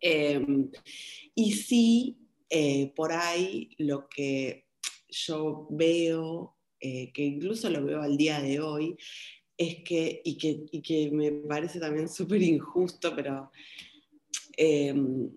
Em, 0.00 0.70
y 1.34 1.52
sí, 1.52 2.16
eh, 2.48 2.92
por 2.94 3.10
ahí 3.10 3.70
lo 3.78 4.08
que 4.08 4.68
yo 5.08 5.66
veo, 5.68 6.56
eh, 6.78 7.12
que 7.12 7.24
incluso 7.24 7.68
lo 7.70 7.84
veo 7.84 8.02
al 8.02 8.16
día 8.16 8.40
de 8.40 8.60
hoy, 8.60 8.96
es 9.56 9.82
que, 9.82 10.22
y 10.24 10.38
que, 10.38 10.66
y 10.70 10.80
que 10.80 11.10
me 11.10 11.32
parece 11.32 11.80
también 11.80 12.08
súper 12.08 12.40
injusto, 12.40 13.16
pero, 13.16 13.50
em, 14.56 15.28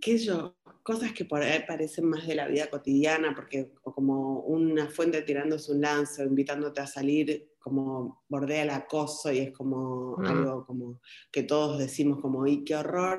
qué 0.00 0.16
yo, 0.16 0.56
cosas 0.86 1.12
que 1.12 1.24
por 1.24 1.42
ahí 1.42 1.64
parecen 1.66 2.08
más 2.08 2.28
de 2.28 2.36
la 2.36 2.46
vida 2.46 2.70
cotidiana, 2.70 3.34
porque 3.34 3.72
como 3.82 4.42
una 4.42 4.88
fuente 4.88 5.22
tirándose 5.22 5.72
un 5.72 5.80
lance 5.80 6.22
o 6.22 6.26
invitándote 6.26 6.80
a 6.80 6.86
salir, 6.86 7.54
como 7.58 8.22
bordea 8.28 8.62
el 8.62 8.70
acoso 8.70 9.32
y 9.32 9.38
es 9.38 9.50
como 9.50 10.16
mm. 10.16 10.26
algo 10.26 10.64
como 10.64 11.00
que 11.32 11.42
todos 11.42 11.80
decimos 11.80 12.20
como, 12.20 12.46
¡y 12.46 12.62
qué 12.62 12.76
horror! 12.76 13.18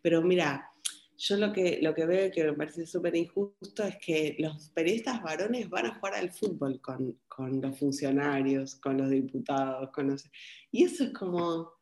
Pero 0.00 0.22
mira, 0.22 0.70
yo 1.16 1.36
lo 1.38 1.52
que, 1.52 1.80
lo 1.82 1.92
que 1.92 2.06
veo 2.06 2.30
que 2.30 2.44
me 2.44 2.52
parece 2.52 2.86
súper 2.86 3.16
injusto 3.16 3.82
es 3.82 3.96
que 3.96 4.36
los 4.38 4.70
periodistas 4.70 5.20
varones 5.20 5.68
van 5.68 5.86
a 5.86 5.94
jugar 5.96 6.14
al 6.14 6.30
fútbol 6.30 6.80
con, 6.80 7.18
con 7.26 7.60
los 7.60 7.76
funcionarios, 7.76 8.76
con 8.76 8.96
los 8.96 9.10
diputados, 9.10 9.90
con 9.90 10.06
los... 10.06 10.24
Y 10.70 10.84
eso 10.84 11.02
es 11.02 11.12
como, 11.12 11.72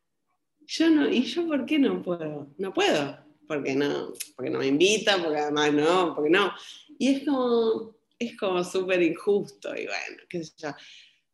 yo 0.61 0.89
no, 0.89 1.07
¿y 1.07 1.25
yo 1.25 1.47
por 1.47 1.67
qué 1.67 1.79
no 1.79 2.03
puedo? 2.03 2.55
No 2.57 2.73
puedo 2.73 3.26
porque 3.47 3.75
no, 3.75 4.13
porque 4.35 4.51
no 4.51 4.59
me 4.59 4.67
invita, 4.67 5.23
porque 5.23 5.39
además 5.39 5.73
no, 5.73 6.15
porque 6.15 6.31
no. 6.31 6.53
Y 6.99 7.15
es 7.15 7.25
como, 7.25 7.97
es 8.19 8.37
como 8.37 8.65
súper 8.65 9.03
injusto, 9.03 9.71
y 9.71 9.87
bueno, 9.87 10.23
qué 10.29 10.45
sé 10.45 10.53
yo. 10.59 10.71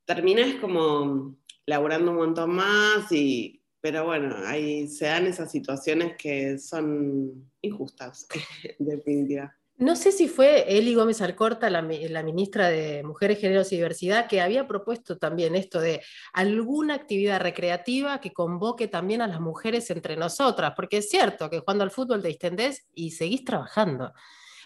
Terminas 0.05 0.57
como 0.57 1.37
laburando 1.67 2.11
un 2.11 2.19
montón 2.19 2.51
más, 2.55 3.11
y, 3.13 3.63
pero 3.81 4.05
bueno, 4.07 4.35
ahí 4.47 4.89
se 4.89 5.07
dan 5.07 5.27
esas 5.27 5.51
situaciones 5.51 6.17
que 6.17 6.59
son 6.59 7.51
injustas, 7.61 8.27
en 8.79 8.87
definitiva. 8.87 9.57
No 9.83 9.97
sé 9.97 10.13
si 10.13 10.29
fue 10.29 10.79
Eli 10.79 10.95
Gómez 10.95 11.21
Alcorta, 11.23 11.69
la, 11.69 11.83
ministra 11.83 12.69
de 12.69 13.03
Mujeres, 13.03 13.41
Géneros 13.41 13.73
y 13.73 13.77
Diversidad, 13.77 14.29
que 14.29 14.41
había 14.41 14.69
propuesto 14.69 15.19
también 15.19 15.57
esto 15.57 15.81
de 15.81 16.01
alguna 16.33 16.95
actividad 16.95 17.41
recreativa 17.41 18.21
que 18.21 18.33
convoque 18.33 18.87
también 18.87 19.23
a 19.23 19.27
las 19.27 19.41
mujeres 19.41 19.91
entre 19.91 20.17
nosotras, 20.17 20.75
porque 20.77 20.99
es 20.99 21.11
cierto 21.11 21.51
que 21.51 21.59
jugando 21.59 21.83
al 21.83 21.91
fútbol 21.91 22.23
te 22.23 22.29
distendés 22.29 22.87
y 22.95 23.11
seguís 23.11 23.45
trabajando. 23.45 24.13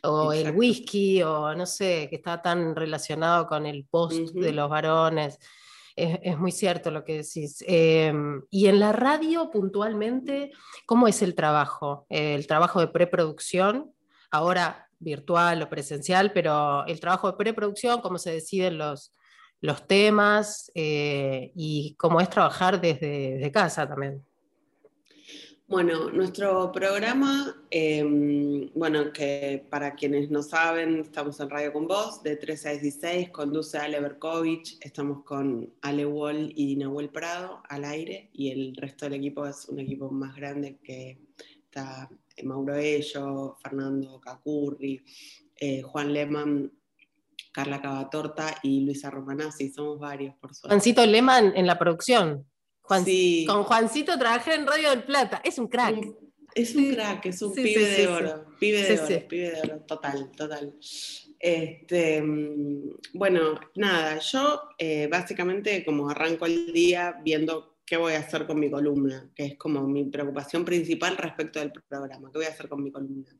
O 0.02 0.34
el 0.34 0.50
whisky, 0.50 1.22
o 1.22 1.54
no 1.54 1.64
sé, 1.64 2.08
que 2.10 2.16
está 2.16 2.42
tan 2.42 2.76
relacionado 2.76 3.46
con 3.46 3.64
el 3.64 3.86
post 3.86 4.34
de 4.34 4.52
los 4.52 4.68
varones. 4.68 5.38
Es, 5.96 6.36
muy 6.36 6.52
cierto 6.52 6.90
lo 6.90 7.04
que 7.04 7.22
decís. 7.22 7.64
Em, 7.66 8.42
y 8.50 8.66
en 8.66 8.78
la 8.78 8.92
radio, 8.92 9.50
puntualmente, 9.50 10.52
¿cómo 10.84 11.08
es 11.08 11.22
el 11.22 11.34
trabajo? 11.34 12.04
El 12.10 12.46
trabajo 12.46 12.80
de 12.80 12.88
preproducción. 12.88 13.94
Ahora, 14.30 14.85
virtual 14.98 15.62
o 15.62 15.68
presencial, 15.68 16.32
pero 16.32 16.86
el 16.86 17.00
trabajo 17.00 17.30
de 17.30 17.36
preproducción, 17.36 18.00
cómo 18.00 18.18
se 18.18 18.32
deciden 18.32 18.78
los, 18.78 19.12
los 19.60 19.86
temas 19.86 20.70
eh, 20.74 21.52
y 21.54 21.94
cómo 21.98 22.20
es 22.20 22.30
trabajar 22.30 22.80
desde, 22.80 23.50
casa 23.52 23.86
también. 23.88 24.24
Bueno, 25.68 26.10
nuestro 26.10 26.70
programa, 26.70 27.56
em, 27.70 28.70
bueno, 28.72 29.12
que 29.12 29.66
para 29.68 29.96
quienes 29.96 30.30
no 30.30 30.40
saben, 30.40 31.00
estamos 31.00 31.40
en 31.40 31.50
Radio 31.50 31.72
con 31.72 31.88
Voz, 31.88 32.22
de 32.22 32.36
13 32.36 32.68
a 32.68 32.72
16, 32.72 33.30
conduce 33.30 33.76
Ale 33.76 33.98
Berkovich, 33.98 34.78
estamos 34.80 35.24
con 35.24 35.74
Ale 35.82 36.06
Wall 36.06 36.52
y 36.54 36.76
Nahuel 36.76 37.08
Prado 37.08 37.62
al 37.68 37.84
aire, 37.84 38.30
y 38.32 38.52
el 38.52 38.76
resto 38.76 39.06
del 39.06 39.14
equipo 39.14 39.44
es 39.44 39.68
un 39.68 39.80
equipo 39.80 40.08
más 40.08 40.36
grande 40.36 40.78
que 40.84 41.18
está 41.64 42.08
Mauro 42.44 42.76
Ello, 42.76 43.56
Fernando 43.62 44.20
Cacurri, 44.20 45.02
eh, 45.58 45.82
Juan 45.82 46.12
Lehmann, 46.12 46.72
Carla 47.52 47.80
Cavatorta 47.80 48.58
y 48.62 48.80
Luisa 48.80 49.10
Romanazzi, 49.10 49.72
somos 49.72 49.98
varios 49.98 50.34
por 50.36 50.54
suerte. 50.54 50.68
Juancito 50.68 51.06
Lehmann 51.06 51.52
en 51.56 51.66
la 51.66 51.78
producción. 51.78 52.46
Con 52.82 53.64
Juancito 53.64 54.18
trabajé 54.18 54.54
en 54.54 54.66
Radio 54.66 54.90
del 54.90 55.04
Plata, 55.04 55.40
es 55.42 55.58
un 55.58 55.66
crack. 55.66 55.96
Es 56.54 56.74
un 56.74 56.94
crack, 56.94 57.26
es 57.26 57.42
un 57.42 57.52
pibe 57.52 57.84
de 57.84 58.06
oro, 58.06 58.46
pibe 58.60 58.82
de 58.82 59.00
oro, 59.00 59.28
pibe 59.28 59.50
de 59.50 59.60
oro, 59.60 59.80
total, 59.86 60.30
total. 60.36 60.74
Este, 61.38 62.22
mm, 62.22 62.90
bueno, 63.14 63.60
nada, 63.74 64.18
yo 64.18 64.62
eh, 64.78 65.08
básicamente 65.10 65.84
como 65.84 66.08
arranco 66.08 66.46
el 66.46 66.72
día 66.72 67.16
viendo 67.22 67.75
qué 67.86 67.96
voy 67.96 68.14
a 68.14 68.18
hacer 68.18 68.46
con 68.46 68.58
mi 68.58 68.70
columna, 68.70 69.30
que 69.34 69.46
es 69.46 69.56
como 69.56 69.86
mi 69.86 70.04
preocupación 70.04 70.64
principal 70.64 71.16
respecto 71.16 71.60
del 71.60 71.72
programa, 71.72 72.30
qué 72.32 72.38
voy 72.38 72.46
a 72.46 72.50
hacer 72.50 72.68
con 72.68 72.82
mi 72.82 72.90
columna. 72.90 73.30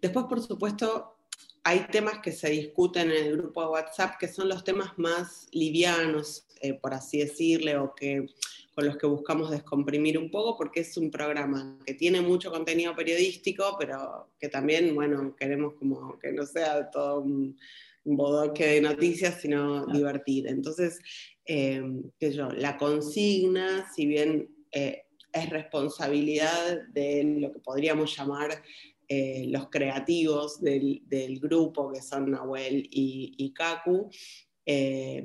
Después, 0.00 0.26
por 0.26 0.42
supuesto, 0.42 1.16
hay 1.64 1.86
temas 1.90 2.18
que 2.20 2.30
se 2.30 2.50
discuten 2.50 3.10
en 3.10 3.26
el 3.26 3.36
grupo 3.38 3.62
de 3.62 3.68
WhatsApp 3.68 4.18
que 4.20 4.28
son 4.28 4.48
los 4.48 4.62
temas 4.62 4.96
más 4.98 5.48
livianos, 5.50 6.46
eh, 6.60 6.74
por 6.74 6.94
así 6.94 7.18
decirle, 7.18 7.76
o 7.78 7.94
que 7.94 8.26
con 8.74 8.84
los 8.84 8.98
que 8.98 9.06
buscamos 9.06 9.50
descomprimir 9.50 10.18
un 10.18 10.30
poco, 10.30 10.58
porque 10.58 10.80
es 10.80 10.96
un 10.98 11.10
programa 11.10 11.78
que 11.86 11.94
tiene 11.94 12.20
mucho 12.20 12.50
contenido 12.50 12.94
periodístico, 12.94 13.76
pero 13.78 14.28
que 14.38 14.50
también, 14.50 14.94
bueno, 14.94 15.34
queremos 15.34 15.72
como 15.74 16.18
que 16.18 16.30
no 16.30 16.44
sea 16.44 16.90
todo 16.90 17.20
un, 17.20 17.58
bodoque 18.06 18.66
de 18.66 18.80
noticias, 18.80 19.40
sino 19.40 19.86
divertir. 19.86 20.46
Entonces, 20.46 20.98
eh, 21.44 21.82
yo, 22.20 22.48
la 22.50 22.76
consigna, 22.76 23.90
si 23.94 24.06
bien 24.06 24.48
eh, 24.72 25.04
es 25.32 25.50
responsabilidad 25.50 26.86
de 26.92 27.24
lo 27.38 27.52
que 27.52 27.58
podríamos 27.58 28.16
llamar 28.16 28.62
eh, 29.08 29.46
los 29.48 29.68
creativos 29.70 30.60
del, 30.60 31.02
grupo, 31.40 31.92
que 31.92 32.02
son 32.02 32.30
Nahuel 32.30 32.88
y, 32.90 33.52
Kaku. 33.54 34.10
Eh, 34.64 35.24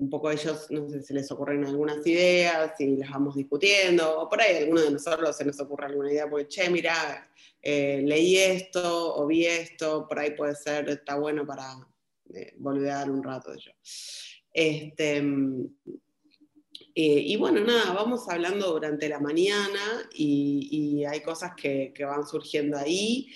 un 0.00 0.08
poco 0.08 0.30
ellos, 0.30 0.66
no 0.70 0.88
sé 0.88 1.02
si 1.02 1.12
les 1.12 1.30
ocurren 1.30 1.64
algunas 1.64 2.04
ideas, 2.06 2.72
si 2.76 2.96
las 2.96 3.10
vamos 3.10 3.36
discutiendo, 3.36 4.20
o 4.20 4.28
por 4.28 4.40
ahí 4.40 4.56
a 4.56 4.58
alguno 4.60 4.80
de 4.80 4.92
nosotros 4.92 5.36
se 5.36 5.44
nos 5.44 5.60
ocurre 5.60 5.86
alguna 5.86 6.10
idea, 6.10 6.28
porque, 6.28 6.48
che, 6.48 6.70
mira, 6.70 7.30
eh, 7.62 8.02
leí 8.04 8.38
esto 8.38 9.14
o 9.14 9.26
vi 9.26 9.44
esto, 9.44 10.06
por 10.08 10.18
ahí 10.18 10.30
puede 10.30 10.54
ser, 10.54 10.88
está 10.88 11.16
bueno 11.16 11.46
para 11.46 11.76
volver 12.56 12.90
a 12.90 12.98
dar 13.00 13.10
un 13.10 13.22
rato 13.22 13.50
de 13.50 13.58
ello. 13.58 13.72
Este, 14.52 15.18
eh, 15.18 17.22
y 17.26 17.36
bueno, 17.36 17.60
nada, 17.60 17.92
vamos 17.92 18.28
hablando 18.28 18.72
durante 18.72 19.08
la 19.08 19.20
mañana 19.20 20.08
y, 20.14 21.04
hay 21.04 21.20
cosas 21.20 21.52
que, 21.54 21.92
van 22.00 22.26
surgiendo 22.26 22.78
ahí. 22.78 23.28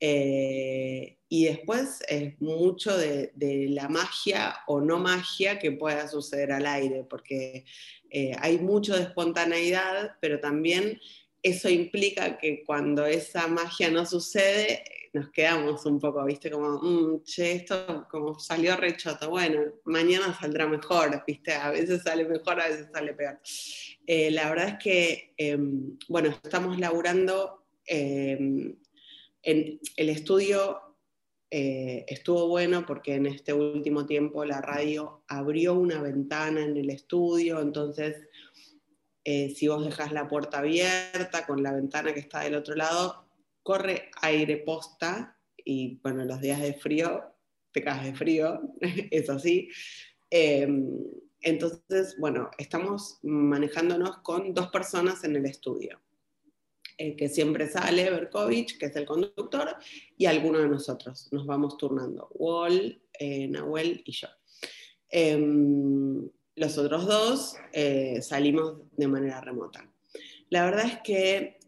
Eh, 0.00 1.18
y 1.28 1.46
después 1.46 2.02
es 2.08 2.40
mucho 2.40 2.96
de, 2.96 3.32
la 3.70 3.88
magia 3.88 4.56
o 4.66 4.80
no 4.80 4.98
magia 4.98 5.58
que 5.58 5.72
pueda 5.72 6.06
suceder 6.08 6.52
al 6.52 6.66
aire, 6.66 7.04
porque 7.08 7.64
eh, 8.10 8.32
hay 8.40 8.58
mucho 8.58 8.94
de 8.94 9.02
espontaneidad, 9.02 10.16
pero 10.20 10.38
también 10.38 11.00
eso 11.42 11.68
implica 11.68 12.38
que 12.38 12.64
cuando 12.64 13.06
esa 13.06 13.46
magia 13.48 13.90
no 13.90 14.06
sucede, 14.06 14.84
nos 15.12 15.30
quedamos 15.30 15.86
un 15.86 15.98
poco, 15.98 16.24
viste, 16.24 16.50
como, 16.50 16.78
mm, 16.80 17.22
che, 17.24 17.52
esto 17.52 18.06
como 18.10 18.38
salió 18.38 18.76
rechoto, 18.76 19.30
bueno, 19.30 19.60
mañana 19.84 20.36
saldrá 20.38 20.66
mejor, 20.66 21.22
viste, 21.26 21.54
a 21.54 21.70
veces 21.70 22.02
sale 22.02 22.24
mejor, 22.24 22.60
a 22.60 22.68
veces 22.68 22.88
sale 22.92 23.14
peor. 23.14 23.40
Eh, 24.06 24.30
la 24.30 24.48
verdad 24.50 24.68
es 24.68 24.78
que, 24.78 25.34
em, 25.36 25.98
bueno, 26.08 26.28
estamos 26.28 26.78
laburando 26.78 27.64
em, 27.86 28.74
el 29.46 30.08
estudio. 30.08 30.80
Eh, 31.50 32.04
estuvo 32.08 32.48
bueno 32.48 32.84
porque 32.84 33.14
en 33.14 33.26
este 33.26 33.52
último 33.52 34.04
tiempo 34.04 34.44
la 34.44 34.60
radio 34.60 35.22
abrió 35.28 35.74
una 35.74 36.02
ventana 36.02 36.64
en 36.64 36.76
el 36.76 36.90
estudio, 36.90 37.60
entonces 37.60 38.16
eh, 39.22 39.54
si 39.54 39.68
vos 39.68 39.84
dejas 39.84 40.10
la 40.10 40.26
puerta 40.26 40.58
abierta 40.58 41.46
con 41.46 41.62
la 41.62 41.72
ventana 41.72 42.12
que 42.12 42.20
está 42.20 42.40
del 42.40 42.56
otro 42.56 42.74
lado, 42.74 43.28
corre 43.62 44.10
aire 44.22 44.56
posta 44.56 45.38
y 45.56 46.00
bueno, 46.02 46.24
los 46.24 46.40
días 46.40 46.60
de 46.60 46.74
frío 46.74 47.22
te 47.72 47.82
caes 47.82 48.04
de 48.04 48.14
frío, 48.14 48.60
es 49.10 49.30
así. 49.30 49.68
Em, 50.30 50.88
entonces, 51.40 52.16
bueno, 52.18 52.50
estamos 52.58 53.20
manejándonos 53.22 54.18
con 54.18 54.52
dos 54.52 54.68
personas 54.68 55.22
en 55.24 55.36
el 55.36 55.46
estudio, 55.46 56.00
eh, 56.98 57.14
que 57.14 57.28
siempre 57.28 57.68
sale 57.68 58.10
Berkovich, 58.10 58.78
que 58.78 58.86
es 58.86 58.96
el 58.96 59.04
conductor, 59.04 59.76
y 60.16 60.24
alguno 60.24 60.60
de 60.60 60.68
nosotros. 60.68 61.28
Nos 61.30 61.44
vamos 61.44 61.76
turnando, 61.76 62.28
Wall, 62.32 63.02
eh, 63.18 63.48
Nahuel 63.48 64.02
y 64.06 64.12
yo. 64.12 64.28
Em, 65.10 66.26
los 66.54 66.78
otros 66.78 67.06
dos 67.06 67.56
eh, 67.74 68.22
salimos 68.22 68.78
de 68.96 69.08
manera 69.08 69.42
remota. 69.42 69.86
La 70.48 70.64
verdad 70.64 70.86
es 70.86 70.98
que 71.04 71.58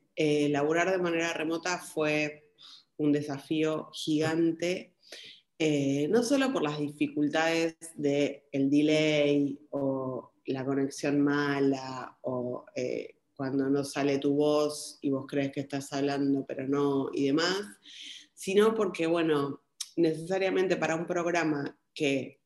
laburar 0.51 0.91
de 0.91 0.99
manera 0.99 1.33
remota 1.33 1.79
fue 1.79 2.51
un 2.97 3.13
desafío 3.13 3.91
gigante, 3.93 4.95
no 6.09 6.25
solo 6.25 6.53
por 6.53 6.63
las 6.63 6.81
dificultades 6.81 7.77
del 7.95 8.43
el 8.51 8.69
delay 8.69 9.61
o 9.71 10.33
la 10.47 10.65
conexión 10.65 11.21
mala 11.21 12.19
o 12.23 12.65
cuando 13.39 13.71
no 13.71 13.85
sale 13.85 14.19
tu 14.19 14.35
voz 14.35 14.99
y 15.01 15.11
vos 15.11 15.25
crees 15.29 15.53
que 15.53 15.61
estás 15.61 15.93
hablando 15.93 16.45
pero 16.45 16.67
no 16.67 17.09
y 17.15 17.27
demás, 17.27 17.63
sino 18.35 18.75
porque, 18.75 19.07
bueno, 19.07 19.63
necesariamente 19.95 20.77
para 20.77 20.97
un 20.97 21.07
programa 21.07 21.79
que 21.95 22.41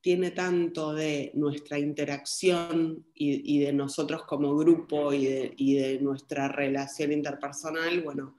tiene 0.00 0.30
tanto 0.30 0.94
de 0.94 1.32
nuestra 1.34 1.78
interacción 1.78 3.06
y, 3.14 3.58
de 3.58 3.74
nosotros 3.74 4.22
como 4.24 4.56
grupo 4.56 5.12
y 5.12 5.26
de, 5.74 5.98
nuestra 6.00 6.48
relación 6.48 7.12
interpersonal, 7.12 8.00
bueno, 8.00 8.38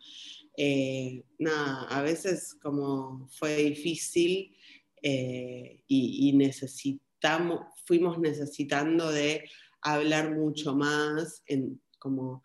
eh, 0.58 1.24
nada, 1.38 1.84
a 1.90 2.02
veces 2.02 2.56
como 2.60 3.30
fue 3.30 3.56
difícil 3.58 4.58
eh, 5.04 5.84
y, 5.88 6.34
necesitamos, 6.34 7.68
fuimos 7.86 8.18
necesitando 8.18 9.12
de 9.12 9.48
hablar 9.84 10.36
mucho 10.36 10.76
más, 10.76 11.44
en, 11.46 11.83
como 12.04 12.44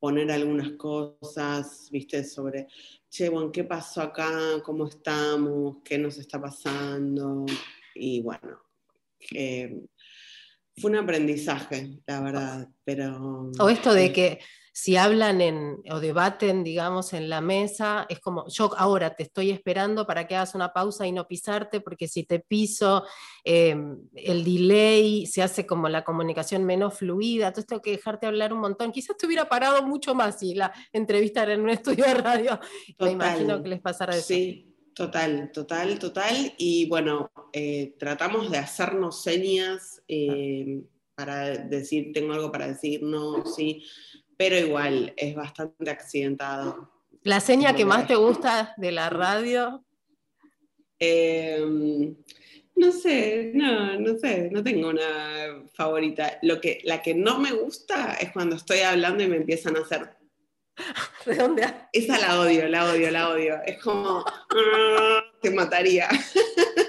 poner 0.00 0.30
algunas 0.30 0.72
cosas, 0.72 1.88
viste, 1.92 2.24
sobre, 2.24 2.66
che, 3.10 3.28
bueno, 3.28 3.52
¿qué 3.52 3.64
pasó 3.64 4.00
acá? 4.00 4.30
¿Cómo 4.64 4.86
estamos? 4.86 5.76
¿Qué 5.84 5.98
nos 5.98 6.16
está 6.16 6.40
pasando? 6.40 7.44
y 7.94 8.22
bueno, 8.22 8.62
fue 10.76 10.90
un 10.90 10.96
aprendizaje, 10.96 11.98
la 12.06 12.20
verdad, 12.20 12.68
pero... 12.84 13.50
O 13.58 13.68
esto 13.68 13.92
de 13.92 14.12
que 14.12 14.38
si 14.78 14.96
hablan 14.96 15.40
en, 15.40 15.82
o 15.90 15.98
debaten, 15.98 16.62
digamos, 16.62 17.12
en 17.12 17.28
la 17.28 17.40
mesa, 17.40 18.06
es 18.08 18.20
como, 18.20 18.46
yo 18.46 18.70
ahora 18.76 19.16
te 19.16 19.24
estoy 19.24 19.50
esperando 19.50 20.06
para 20.06 20.28
que 20.28 20.36
hagas 20.36 20.54
una 20.54 20.72
pausa 20.72 21.04
y 21.04 21.10
no 21.10 21.26
pisarte, 21.26 21.80
porque 21.80 22.06
si 22.06 22.22
te 22.22 22.38
piso, 22.38 23.04
em, 23.42 23.98
el 24.14 24.44
delay 24.44 25.26
se 25.26 25.42
hace 25.42 25.66
como 25.66 25.88
la 25.88 26.04
comunicación 26.04 26.62
menos 26.62 26.94
fluida, 26.94 27.48
entonces 27.48 27.66
tengo 27.66 27.82
que 27.82 27.90
dejarte 27.90 28.28
hablar 28.28 28.52
un 28.52 28.60
montón. 28.60 28.92
Quizás 28.92 29.16
te 29.16 29.26
hubiera 29.26 29.48
parado 29.48 29.82
mucho 29.82 30.14
más 30.14 30.38
si 30.38 30.54
la 30.54 30.72
entrevista 30.92 31.42
era 31.42 31.54
en 31.54 31.62
un 31.62 31.70
estudio 31.80 32.04
de 32.04 32.14
radio. 32.14 32.60
Me 33.00 33.10
imagino 33.10 33.60
que 33.60 33.70
les 33.70 33.80
pasara 33.80 34.14
eso. 34.14 34.28
Sí, 34.28 34.64
Total, 34.94 35.50
total, 35.52 35.98
total. 35.98 36.54
Y 36.56 36.88
bueno, 36.88 37.32
eh, 37.52 37.94
tratamos 37.98 38.48
de 38.50 38.58
hacernos 38.58 39.22
señas 39.22 40.02
eh, 40.06 40.82
para 41.16 41.50
decir, 41.50 42.12
tengo 42.12 42.32
algo 42.32 42.52
para 42.52 42.68
decir, 42.68 43.02
no, 43.02 43.44
sí, 43.44 43.82
pero 44.38 44.56
igual 44.56 45.12
es 45.16 45.34
bastante 45.34 45.90
accidentado. 45.90 46.90
¿La 47.24 47.40
seña 47.40 47.74
que 47.74 47.84
más 47.84 48.06
te 48.06 48.14
gusta 48.14 48.72
de 48.76 48.92
la 48.92 49.10
radio? 49.10 49.84
Em, 50.98 52.16
no 52.76 52.92
sé, 52.92 53.50
no, 53.54 53.98
no 53.98 54.16
sé, 54.16 54.48
no 54.50 54.62
tengo 54.62 54.88
una 54.88 55.64
favorita. 55.74 56.38
Lo 56.42 56.60
que, 56.60 56.80
la 56.84 57.02
que 57.02 57.14
no 57.14 57.38
me 57.38 57.52
gusta 57.52 58.14
es 58.14 58.32
cuando 58.32 58.56
estoy 58.56 58.78
hablando 58.78 59.24
y 59.24 59.28
me 59.28 59.36
empiezan 59.36 59.76
a 59.76 59.80
hacer 59.80 60.16
Esa 61.92 62.18
la 62.18 62.40
odio, 62.40 62.68
la 62.68 62.92
odio, 62.92 63.10
la 63.10 63.30
odio. 63.30 63.60
Es 63.66 63.82
como, 63.82 64.24
te 65.42 65.50
mataría. 65.50 66.08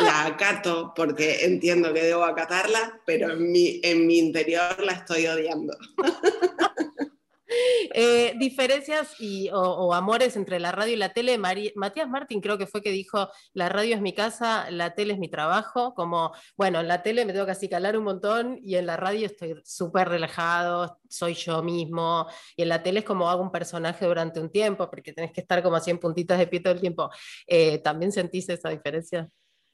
La 0.00 0.26
acato 0.26 0.92
porque 0.94 1.44
entiendo 1.44 1.92
que 1.92 2.02
debo 2.02 2.24
acatarla, 2.24 3.00
pero 3.04 3.32
en 3.32 3.50
mi, 3.50 3.80
en 3.82 4.06
mi 4.06 4.18
interior 4.18 4.82
la 4.84 4.92
estoy 4.92 5.26
odiando. 5.26 5.76
Eh, 7.94 8.34
diferencias 8.38 9.14
y, 9.18 9.48
o, 9.52 9.94
amores 9.94 10.36
entre 10.36 10.60
la 10.60 10.70
radio 10.72 10.92
y 10.92 10.96
la 10.96 11.12
tele. 11.12 11.38
Matías 11.38 12.08
Martín 12.08 12.40
creo 12.40 12.58
que 12.58 12.66
fue 12.66 12.82
que 12.82 12.90
dijo, 12.90 13.28
la 13.54 13.68
radio 13.68 13.94
es 13.94 14.00
mi 14.00 14.14
casa, 14.14 14.70
la 14.70 14.94
tele 14.94 15.14
es 15.14 15.18
mi 15.18 15.28
trabajo, 15.28 15.94
como, 15.94 16.32
bueno, 16.56 16.80
en 16.80 16.88
la 16.88 17.02
tele 17.02 17.24
me 17.24 17.32
tengo 17.32 17.46
que 17.46 17.52
acicalar 17.52 17.96
un 17.96 18.04
montón 18.04 18.58
y 18.62 18.76
en 18.76 18.86
la 18.86 18.96
radio 18.96 19.26
estoy 19.26 19.54
súper 19.64 20.08
relajado, 20.08 20.98
soy 21.08 21.34
yo 21.34 21.62
mismo, 21.62 22.26
y 22.56 22.62
en 22.62 22.68
la 22.68 22.82
tele 22.82 23.00
es 23.00 23.04
como 23.04 23.30
hago 23.30 23.42
un 23.42 23.50
personaje 23.50 24.04
durante 24.06 24.40
un 24.40 24.50
tiempo, 24.50 24.88
porque 24.90 25.12
tenés 25.12 25.32
que 25.32 25.40
estar 25.40 25.62
como 25.62 25.76
así 25.76 25.90
en 25.90 25.98
puntitas 25.98 26.38
de 26.38 26.46
pie 26.46 26.60
todo 26.60 26.74
el 26.74 26.80
tiempo. 26.80 27.10
Eh, 27.46 27.78
¿También 27.78 28.12
sentís 28.12 28.48
esa 28.48 28.68
diferencia? 28.68 29.28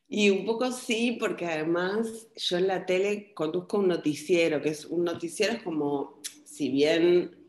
Y 0.08 0.30
un 0.30 0.44
poco 0.44 0.70
sí, 0.70 1.16
porque 1.18 1.46
además 1.46 2.28
yo 2.36 2.58
en 2.58 2.68
la 2.68 2.86
tele 2.86 3.32
conduzco 3.34 3.78
un 3.78 3.88
noticiero, 3.88 4.60
que 4.60 4.70
es 4.70 4.84
un 4.84 5.04
noticiero 5.04 5.54
es 5.54 5.62
como, 5.62 6.20
si 6.44 6.68
bien 6.70 7.44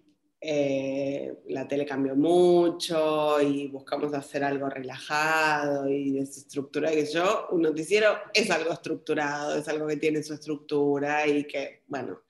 eh, 0.48 1.40
la 1.48 1.68
tele 1.68 1.86
cambió 1.86 2.16
mucho 2.16 3.42
y 3.42 3.68
buscamos 3.68 4.14
hacer 4.14 4.44
algo 4.44 4.70
relajado 4.70 5.90
y 5.90 6.12
desestructurado. 6.12 6.98
Y 6.98 7.06
yo, 7.06 7.48
un 7.52 7.64
noticiero 7.64 8.16
es 8.34 8.52
algo 8.52 8.72
estructurado, 8.72 9.56
es 9.56 9.68
algo 9.68 9.88
que 9.88 9.98
tiene 9.98 10.22
su 10.22 10.34
estructura 10.34 11.28
y 11.28 11.46
que, 11.46 11.84
bueno, 11.88 12.22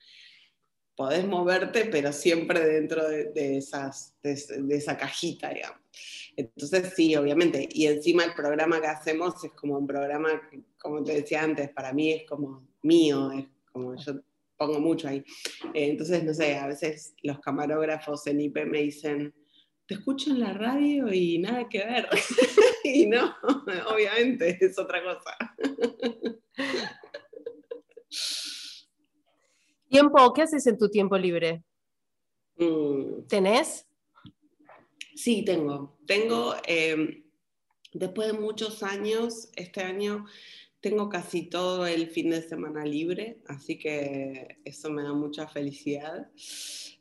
podés 0.95 1.27
moverte, 1.27 1.85
pero 1.85 2.13
siempre 2.13 2.61
dentro 2.61 3.07
de, 3.07 3.57
esas, 3.57 4.15
de, 4.23 4.33
esa 4.69 4.97
cajita, 4.97 5.49
digamos. 5.49 5.84
Entonces, 6.37 6.93
sí, 6.95 7.15
obviamente. 7.15 7.67
Y 7.71 7.87
encima 7.87 8.23
el 8.23 8.33
programa 8.33 8.81
que 8.81 8.87
hacemos 8.87 9.43
es 9.43 9.51
como 9.51 9.77
un 9.77 9.87
programa, 9.87 10.41
como 10.77 11.03
te 11.03 11.13
decía 11.13 11.43
antes, 11.43 11.69
para 11.69 11.93
mí 11.93 12.11
es 12.11 12.23
como 12.27 12.67
mío, 12.81 13.31
es 13.31 13.45
como 13.71 13.95
yo 13.95 14.13
pongo 14.57 14.79
mucho 14.79 15.07
ahí. 15.07 15.23
Eh, 15.73 15.89
entonces, 15.89 16.23
no 16.23 16.33
sé, 16.33 16.57
a 16.57 16.67
veces 16.67 17.15
los 17.23 17.39
camarógrafos 17.39 18.25
en 18.27 18.41
IP 18.41 18.65
me 18.65 18.79
dicen, 18.79 19.33
te 19.85 19.95
escucho 19.95 20.31
en 20.31 20.39
la 20.39 20.53
radio 20.53 21.11
y 21.13 21.37
nada 21.39 21.67
que 21.69 21.79
ver. 21.79 22.09
y 22.83 23.05
no, 23.05 23.33
obviamente 23.93 24.57
es 24.59 24.77
otra 24.79 25.01
cosa. 25.03 25.37
Tiempo, 29.89 30.33
¿qué 30.33 30.41
haces 30.41 30.65
en 30.67 30.77
tu 30.77 30.89
tiempo 30.89 31.17
libre? 31.17 31.63
Mm. 32.57 33.27
¿Tenés? 33.27 33.87
Sí, 35.15 35.43
tengo. 35.45 35.97
Tengo, 36.05 36.55
em, 36.67 37.23
después 37.93 38.27
de 38.27 38.37
muchos 38.37 38.83
años, 38.83 39.49
este 39.55 39.81
año 39.81 40.25
tengo 40.81 41.09
casi 41.09 41.43
todo 41.49 41.87
el 41.87 42.09
fin 42.09 42.29
de 42.29 42.41
semana 42.41 42.85
libre, 42.85 43.39
así 43.47 43.79
que 43.79 44.59
eso 44.65 44.91
me 44.91 45.03
da 45.03 45.13
mucha 45.13 45.47
felicidad. 45.47 46.29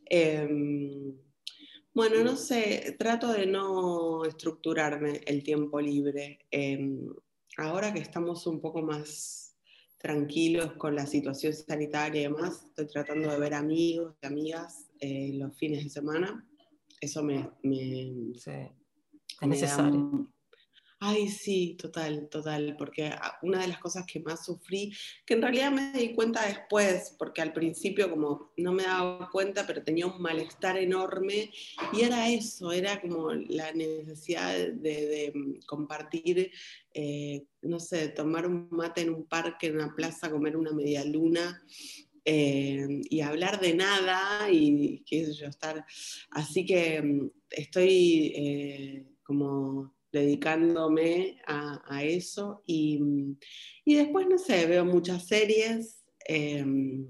Em, 0.06 1.14
bueno, 1.92 2.22
no 2.24 2.36
sé, 2.36 2.96
trato 2.98 3.32
de 3.32 3.46
no 3.46 4.24
estructurarme 4.24 5.20
el 5.26 5.42
tiempo 5.42 5.80
libre. 5.80 6.38
Em, 6.50 7.08
ahora 7.56 7.92
que 7.92 8.00
estamos 8.00 8.46
un 8.46 8.60
poco 8.60 8.80
más 8.82 9.56
tranquilos 9.98 10.72
con 10.74 10.94
la 10.94 11.06
situación 11.06 11.52
sanitaria 11.52 12.20
y 12.20 12.24
demás, 12.24 12.64
estoy 12.66 12.86
tratando 12.86 13.30
de 13.30 13.38
ver 13.38 13.54
amigos 13.54 14.14
y 14.22 14.26
amigas 14.26 14.90
eh, 15.00 15.32
los 15.34 15.56
fines 15.56 15.82
de 15.84 15.90
semana. 15.90 16.46
Eso 17.00 17.22
me... 17.22 17.50
sí, 17.62 18.50
es 19.40 19.48
necesario. 19.48 20.28
Ay, 21.06 21.28
sí, 21.28 21.76
total, 21.78 22.30
total, 22.30 22.76
porque 22.78 23.12
una 23.42 23.60
de 23.60 23.68
las 23.68 23.78
cosas 23.78 24.06
que 24.06 24.20
más 24.20 24.46
sufrí, 24.46 24.90
que 25.26 25.34
en 25.34 25.42
realidad 25.42 25.70
me 25.70 25.92
di 25.92 26.14
cuenta 26.14 26.46
después, 26.46 27.14
porque 27.18 27.42
al 27.42 27.52
principio 27.52 28.08
como 28.08 28.52
no 28.56 28.72
me 28.72 28.84
daba 28.84 29.28
cuenta, 29.30 29.66
pero 29.66 29.84
tenía 29.84 30.06
un 30.06 30.22
malestar 30.22 30.78
enorme, 30.78 31.50
y 31.92 32.00
era 32.00 32.30
eso, 32.30 32.72
era 32.72 33.02
como 33.02 33.34
la 33.34 33.70
necesidad 33.72 34.54
de, 34.54 35.30
mm, 35.34 35.66
compartir, 35.66 36.50
eh, 36.94 37.44
no 37.60 37.80
sé, 37.80 38.08
tomar 38.08 38.46
un 38.46 38.68
mate 38.70 39.02
en 39.02 39.10
un 39.10 39.26
parque, 39.26 39.66
en 39.66 39.74
una 39.74 39.94
plaza, 39.94 40.30
comer 40.30 40.56
una 40.56 40.72
media 40.72 41.04
luna, 41.04 41.62
eh, 42.24 42.86
y 43.10 43.20
hablar 43.20 43.60
de 43.60 43.74
nada 43.74 44.50
y 44.50 45.02
qué 45.06 45.32
yo, 45.32 45.46
estar. 45.46 45.84
Así 46.30 46.64
que 46.64 47.02
mm, 47.02 47.30
estoy 47.50 48.32
eh, 48.36 49.06
como 49.22 49.94
dedicándome 50.10 51.38
a, 51.46 52.02
eso. 52.04 52.62
Y, 52.66 53.00
después, 53.84 54.26
no 54.28 54.38
sé, 54.38 54.66
veo 54.66 54.84
muchas 54.84 55.26
series. 55.26 56.04
Em, 56.26 57.06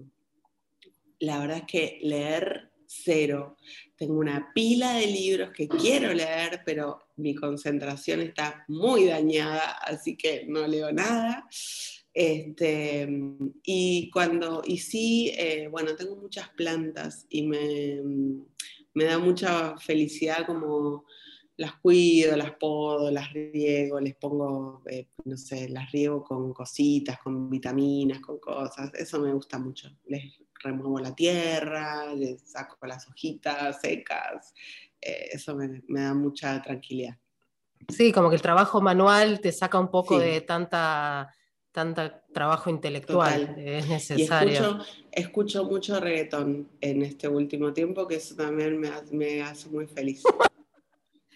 la 1.20 1.38
verdad 1.38 1.58
es 1.58 1.64
que 1.64 1.98
leer 2.02 2.72
cero. 2.86 3.56
Tengo 3.96 4.18
una 4.18 4.52
pila 4.54 4.94
de 4.94 5.06
libros 5.06 5.50
que 5.52 5.68
quiero 5.68 6.12
leer, 6.12 6.62
pero 6.64 7.00
mi 7.16 7.34
concentración 7.34 8.20
está 8.20 8.64
muy 8.68 9.06
dañada, 9.06 9.78
así 9.82 10.16
que 10.16 10.46
no 10.48 10.66
leo 10.66 10.92
nada. 10.92 11.46
Este, 12.14 13.08
y 13.64 14.08
cuando, 14.10 14.62
y 14.64 14.78
sí, 14.78 15.34
eh, 15.36 15.66
bueno, 15.68 15.96
tengo 15.96 16.14
muchas 16.14 16.48
plantas 16.50 17.26
y 17.28 17.42
me, 17.42 18.00
me 18.94 19.04
da 19.04 19.18
mucha 19.18 19.76
felicidad 19.78 20.46
como 20.46 21.04
las 21.56 21.74
cuido, 21.74 22.36
las 22.36 22.52
podo, 22.52 23.10
las 23.10 23.32
riego, 23.32 24.00
les 24.00 24.14
pongo, 24.14 24.82
eh, 24.86 25.08
no 25.24 25.36
sé, 25.36 25.68
las 25.68 25.90
riego 25.92 26.22
con 26.22 26.52
cositas, 26.52 27.18
con 27.18 27.50
vitaminas, 27.50 28.20
con 28.20 28.38
cosas. 28.38 28.92
Eso 28.94 29.20
me 29.20 29.32
gusta 29.32 29.58
mucho. 29.58 29.88
Les 30.06 30.40
remuevo 30.62 30.98
la 30.98 31.14
tierra, 31.14 32.12
les 32.14 32.42
saco 32.50 32.76
las 32.86 33.08
hojitas 33.08 33.80
secas. 33.80 34.54
Eh, 35.00 35.30
eso 35.32 35.54
me, 35.54 35.82
da 35.88 36.14
mucha 36.14 36.60
tranquilidad. 36.62 37.16
Sí, 37.88 38.12
como 38.12 38.30
que 38.30 38.36
el 38.36 38.42
trabajo 38.42 38.80
manual 38.80 39.40
te 39.40 39.52
saca 39.52 39.78
un 39.78 39.90
poco 39.90 40.18
de 40.18 40.40
tanta 40.40 41.32
tanta 41.74 42.22
trabajo 42.32 42.70
intelectual 42.70 43.56
es 43.58 43.88
necesario. 43.88 44.78
escucho, 45.10 45.64
mucho 45.64 45.98
reggaetón 45.98 46.68
en 46.80 47.02
este 47.02 47.26
último 47.26 47.72
tiempo, 47.72 48.06
que 48.06 48.14
eso 48.14 48.36
también 48.36 48.78
me, 48.78 48.92
me 49.10 49.42
hace 49.42 49.68
muy 49.68 49.88
feliz. 49.88 50.22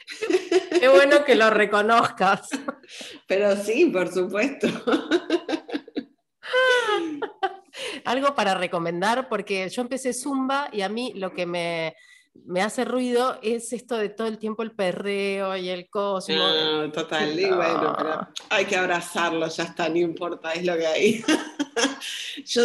Qué 0.81 0.89
bueno 0.89 1.25
que 1.25 1.35
lo 1.35 1.51
reconozcas. 1.51 2.49
Pero 3.27 3.57
sí, 3.57 3.87
por 3.87 4.13
supuesto. 4.13 4.69
Algo 8.05 8.37
para 8.37 8.55
recomendar, 8.55 9.29
porque 9.29 9.69
yo 9.69 9.83
empecé 9.83 10.13
Zumba 10.13 10.69
y 10.73 10.83
a 10.83 10.89
mí 10.89 11.15
lo 11.17 11.33
que 11.33 11.47
me, 11.47 11.97
hace 12.61 12.85
ruido 12.85 13.39
es 13.43 13.73
esto 13.73 13.97
de 13.97 14.09
todo 14.09 14.27
el 14.27 14.39
tiempo 14.39 14.63
el 14.63 14.73
perreo 14.73 15.57
y 15.57 15.69
el 15.69 15.89
cosmos. 15.91 16.37
No, 16.37 16.91
total, 16.91 17.39
y 17.39 17.47
bueno, 17.51 17.95
pero 17.97 18.29
hay 18.51 18.65
que 18.65 18.77
abrazarlo, 18.77 19.49
ya 19.49 19.65
está, 19.65 19.89
no 19.89 19.99
importa, 19.99 20.53
es 20.53 20.65
lo 20.65 20.77
que 20.77 20.87
hay. 20.87 21.25
Yo 22.45 22.63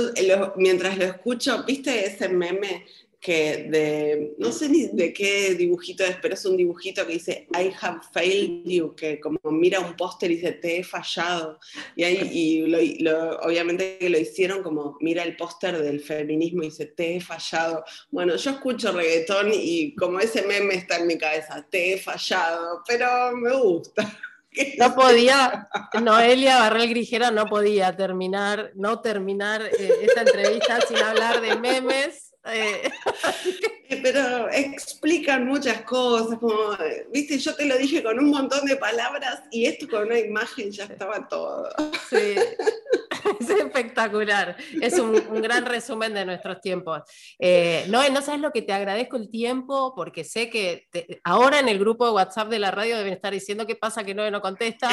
mientras 0.56 0.97
lo 0.97 1.06
escucho, 1.06 1.63
¿viste 1.63 2.06
ese 2.06 2.30
meme 2.30 2.86
que 3.23 3.67
de, 3.69 4.33
no 4.38 4.51
sé 4.51 4.67
ni 4.67 4.88
de 4.88 5.13
qué 5.13 5.55
dibujito 5.55 6.03
es, 6.03 6.17
pero 6.21 6.33
es 6.33 6.45
un 6.45 6.57
dibujito 6.57 7.07
que 7.07 7.13
dice 7.13 7.47
I 7.57 7.71
have 7.81 8.01
failed 8.12 8.65
you, 8.65 8.93
que 8.93 9.17
como 9.21 9.39
mira 9.45 9.79
un 9.79 9.95
póster 9.95 10.29
y 10.29 10.36
dice 10.36 10.51
te 10.51 10.79
he 10.79 10.83
fallado. 10.83 11.57
Y, 11.95 12.03
ahí, 12.03 12.29
y 12.33 12.67
lo, 12.99 13.39
obviamente 13.39 13.97
que 13.97 14.09
lo 14.09 14.19
hicieron 14.19 14.62
como 14.62 14.97
mira 14.99 15.23
el 15.23 15.38
póster 15.38 15.81
del 15.81 16.01
feminismo 16.01 16.63
y 16.63 16.65
dice 16.65 16.88
te 16.88 17.15
he 17.15 17.21
fallado. 17.21 17.86
Bueno, 18.12 18.36
yo 18.36 18.51
escucho 18.51 18.91
reggaetón 18.91 19.51
y 19.53 19.95
como 19.95 20.19
ese 20.19 20.41
meme 20.41 20.75
está 20.75 20.97
en 20.97 21.07
mi 21.07 21.17
cabeza, 21.17 21.65
te 21.71 21.93
he 21.93 21.97
fallado, 21.97 22.83
pero 22.86 23.31
me 23.38 23.55
gusta. 23.55 24.19
No 24.77 24.93
podía, 24.93 25.67
Noelia 25.99 26.59
Barrel 26.59 26.88
Grijera 26.88 27.31
no 27.31 27.47
podía 27.47 27.97
terminar, 27.97 28.71
no 28.75 29.01
terminar 29.01 29.63
eh, 29.63 29.91
esta 30.03 30.21
entrevista 30.21 30.79
sin 30.81 30.97
hablar 30.97 31.41
de 31.41 31.55
memes 31.55 32.33
eh, 32.45 32.91
pero 34.01 34.49
explican 34.49 35.47
muchas 35.47 35.82
cosas, 35.84 36.38
como, 36.39 36.77
viste, 37.12 37.38
yo 37.38 37.56
te 37.56 37.65
lo 37.65 37.77
dije 37.77 38.03
con 38.03 38.19
un 38.19 38.29
montón 38.29 38.65
de 38.65 38.75
palabras 38.75 39.43
y 39.51 39.65
esto 39.65 39.88
con 39.88 40.08
una 40.08 40.19
imagen 40.19 40.71
ya 40.71 40.86
estaba 40.86 41.27
todo. 41.27 41.69
Sí, 42.10 42.36
es 43.39 43.49
espectacular, 43.49 44.58
es 44.82 44.99
un, 44.99 45.13
gran 45.41 45.65
resumen 45.65 46.13
de 46.13 46.25
nuestros 46.25 46.60
tiempos. 46.60 47.01
Eh, 47.39 47.86
no, 47.88 48.08
no 48.10 48.21
sabes 48.21 48.41
lo 48.41 48.51
que 48.51 48.62
te 48.62 48.73
agradezco 48.73 49.17
el 49.17 49.29
tiempo, 49.29 49.93
porque 49.95 50.23
sé 50.23 50.49
que 50.49 50.88
ahora 51.23 51.60
en 51.60 51.69
el 51.69 51.79
grupo 51.79 52.06
de 52.06 52.12
WhatsApp 52.12 52.49
de 52.49 52.60
la 52.60 52.71
radio 52.71 52.97
deben 52.97 53.13
estar 53.13 53.34
diciendo 53.34 53.65
qué 53.65 53.75
pasa 53.75 54.03
que 54.03 54.13
no 54.13 54.29
no 54.29 54.41
contesta. 54.41 54.89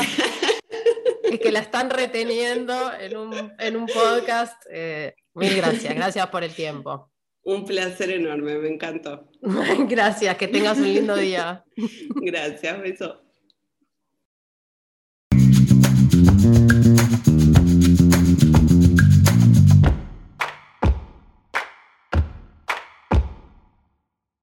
es 1.25 1.41
que 1.41 1.53
la 1.53 1.61
están 1.61 1.91
reteniendo 1.91 2.93
en 2.93 3.17
un, 3.17 3.53
en 3.59 3.77
un 3.77 3.87
podcast. 3.87 4.63
Eh, 4.71 5.15
mil 5.35 5.57
gracias, 5.57 5.95
gracias 5.95 6.27
por 6.29 6.45
el 6.45 6.55
tiempo. 6.55 7.10
Un 7.51 7.65
placer 7.65 8.11
enorme, 8.13 8.59
me 8.59 8.69
encantó. 8.69 9.29
Gracias, 9.89 10.37
que 10.37 10.47
tengas 10.47 10.79
un 10.79 10.85
lindo 10.85 11.17
día. 11.17 11.65
Gracias, 12.15 12.81
beso. 12.81 13.21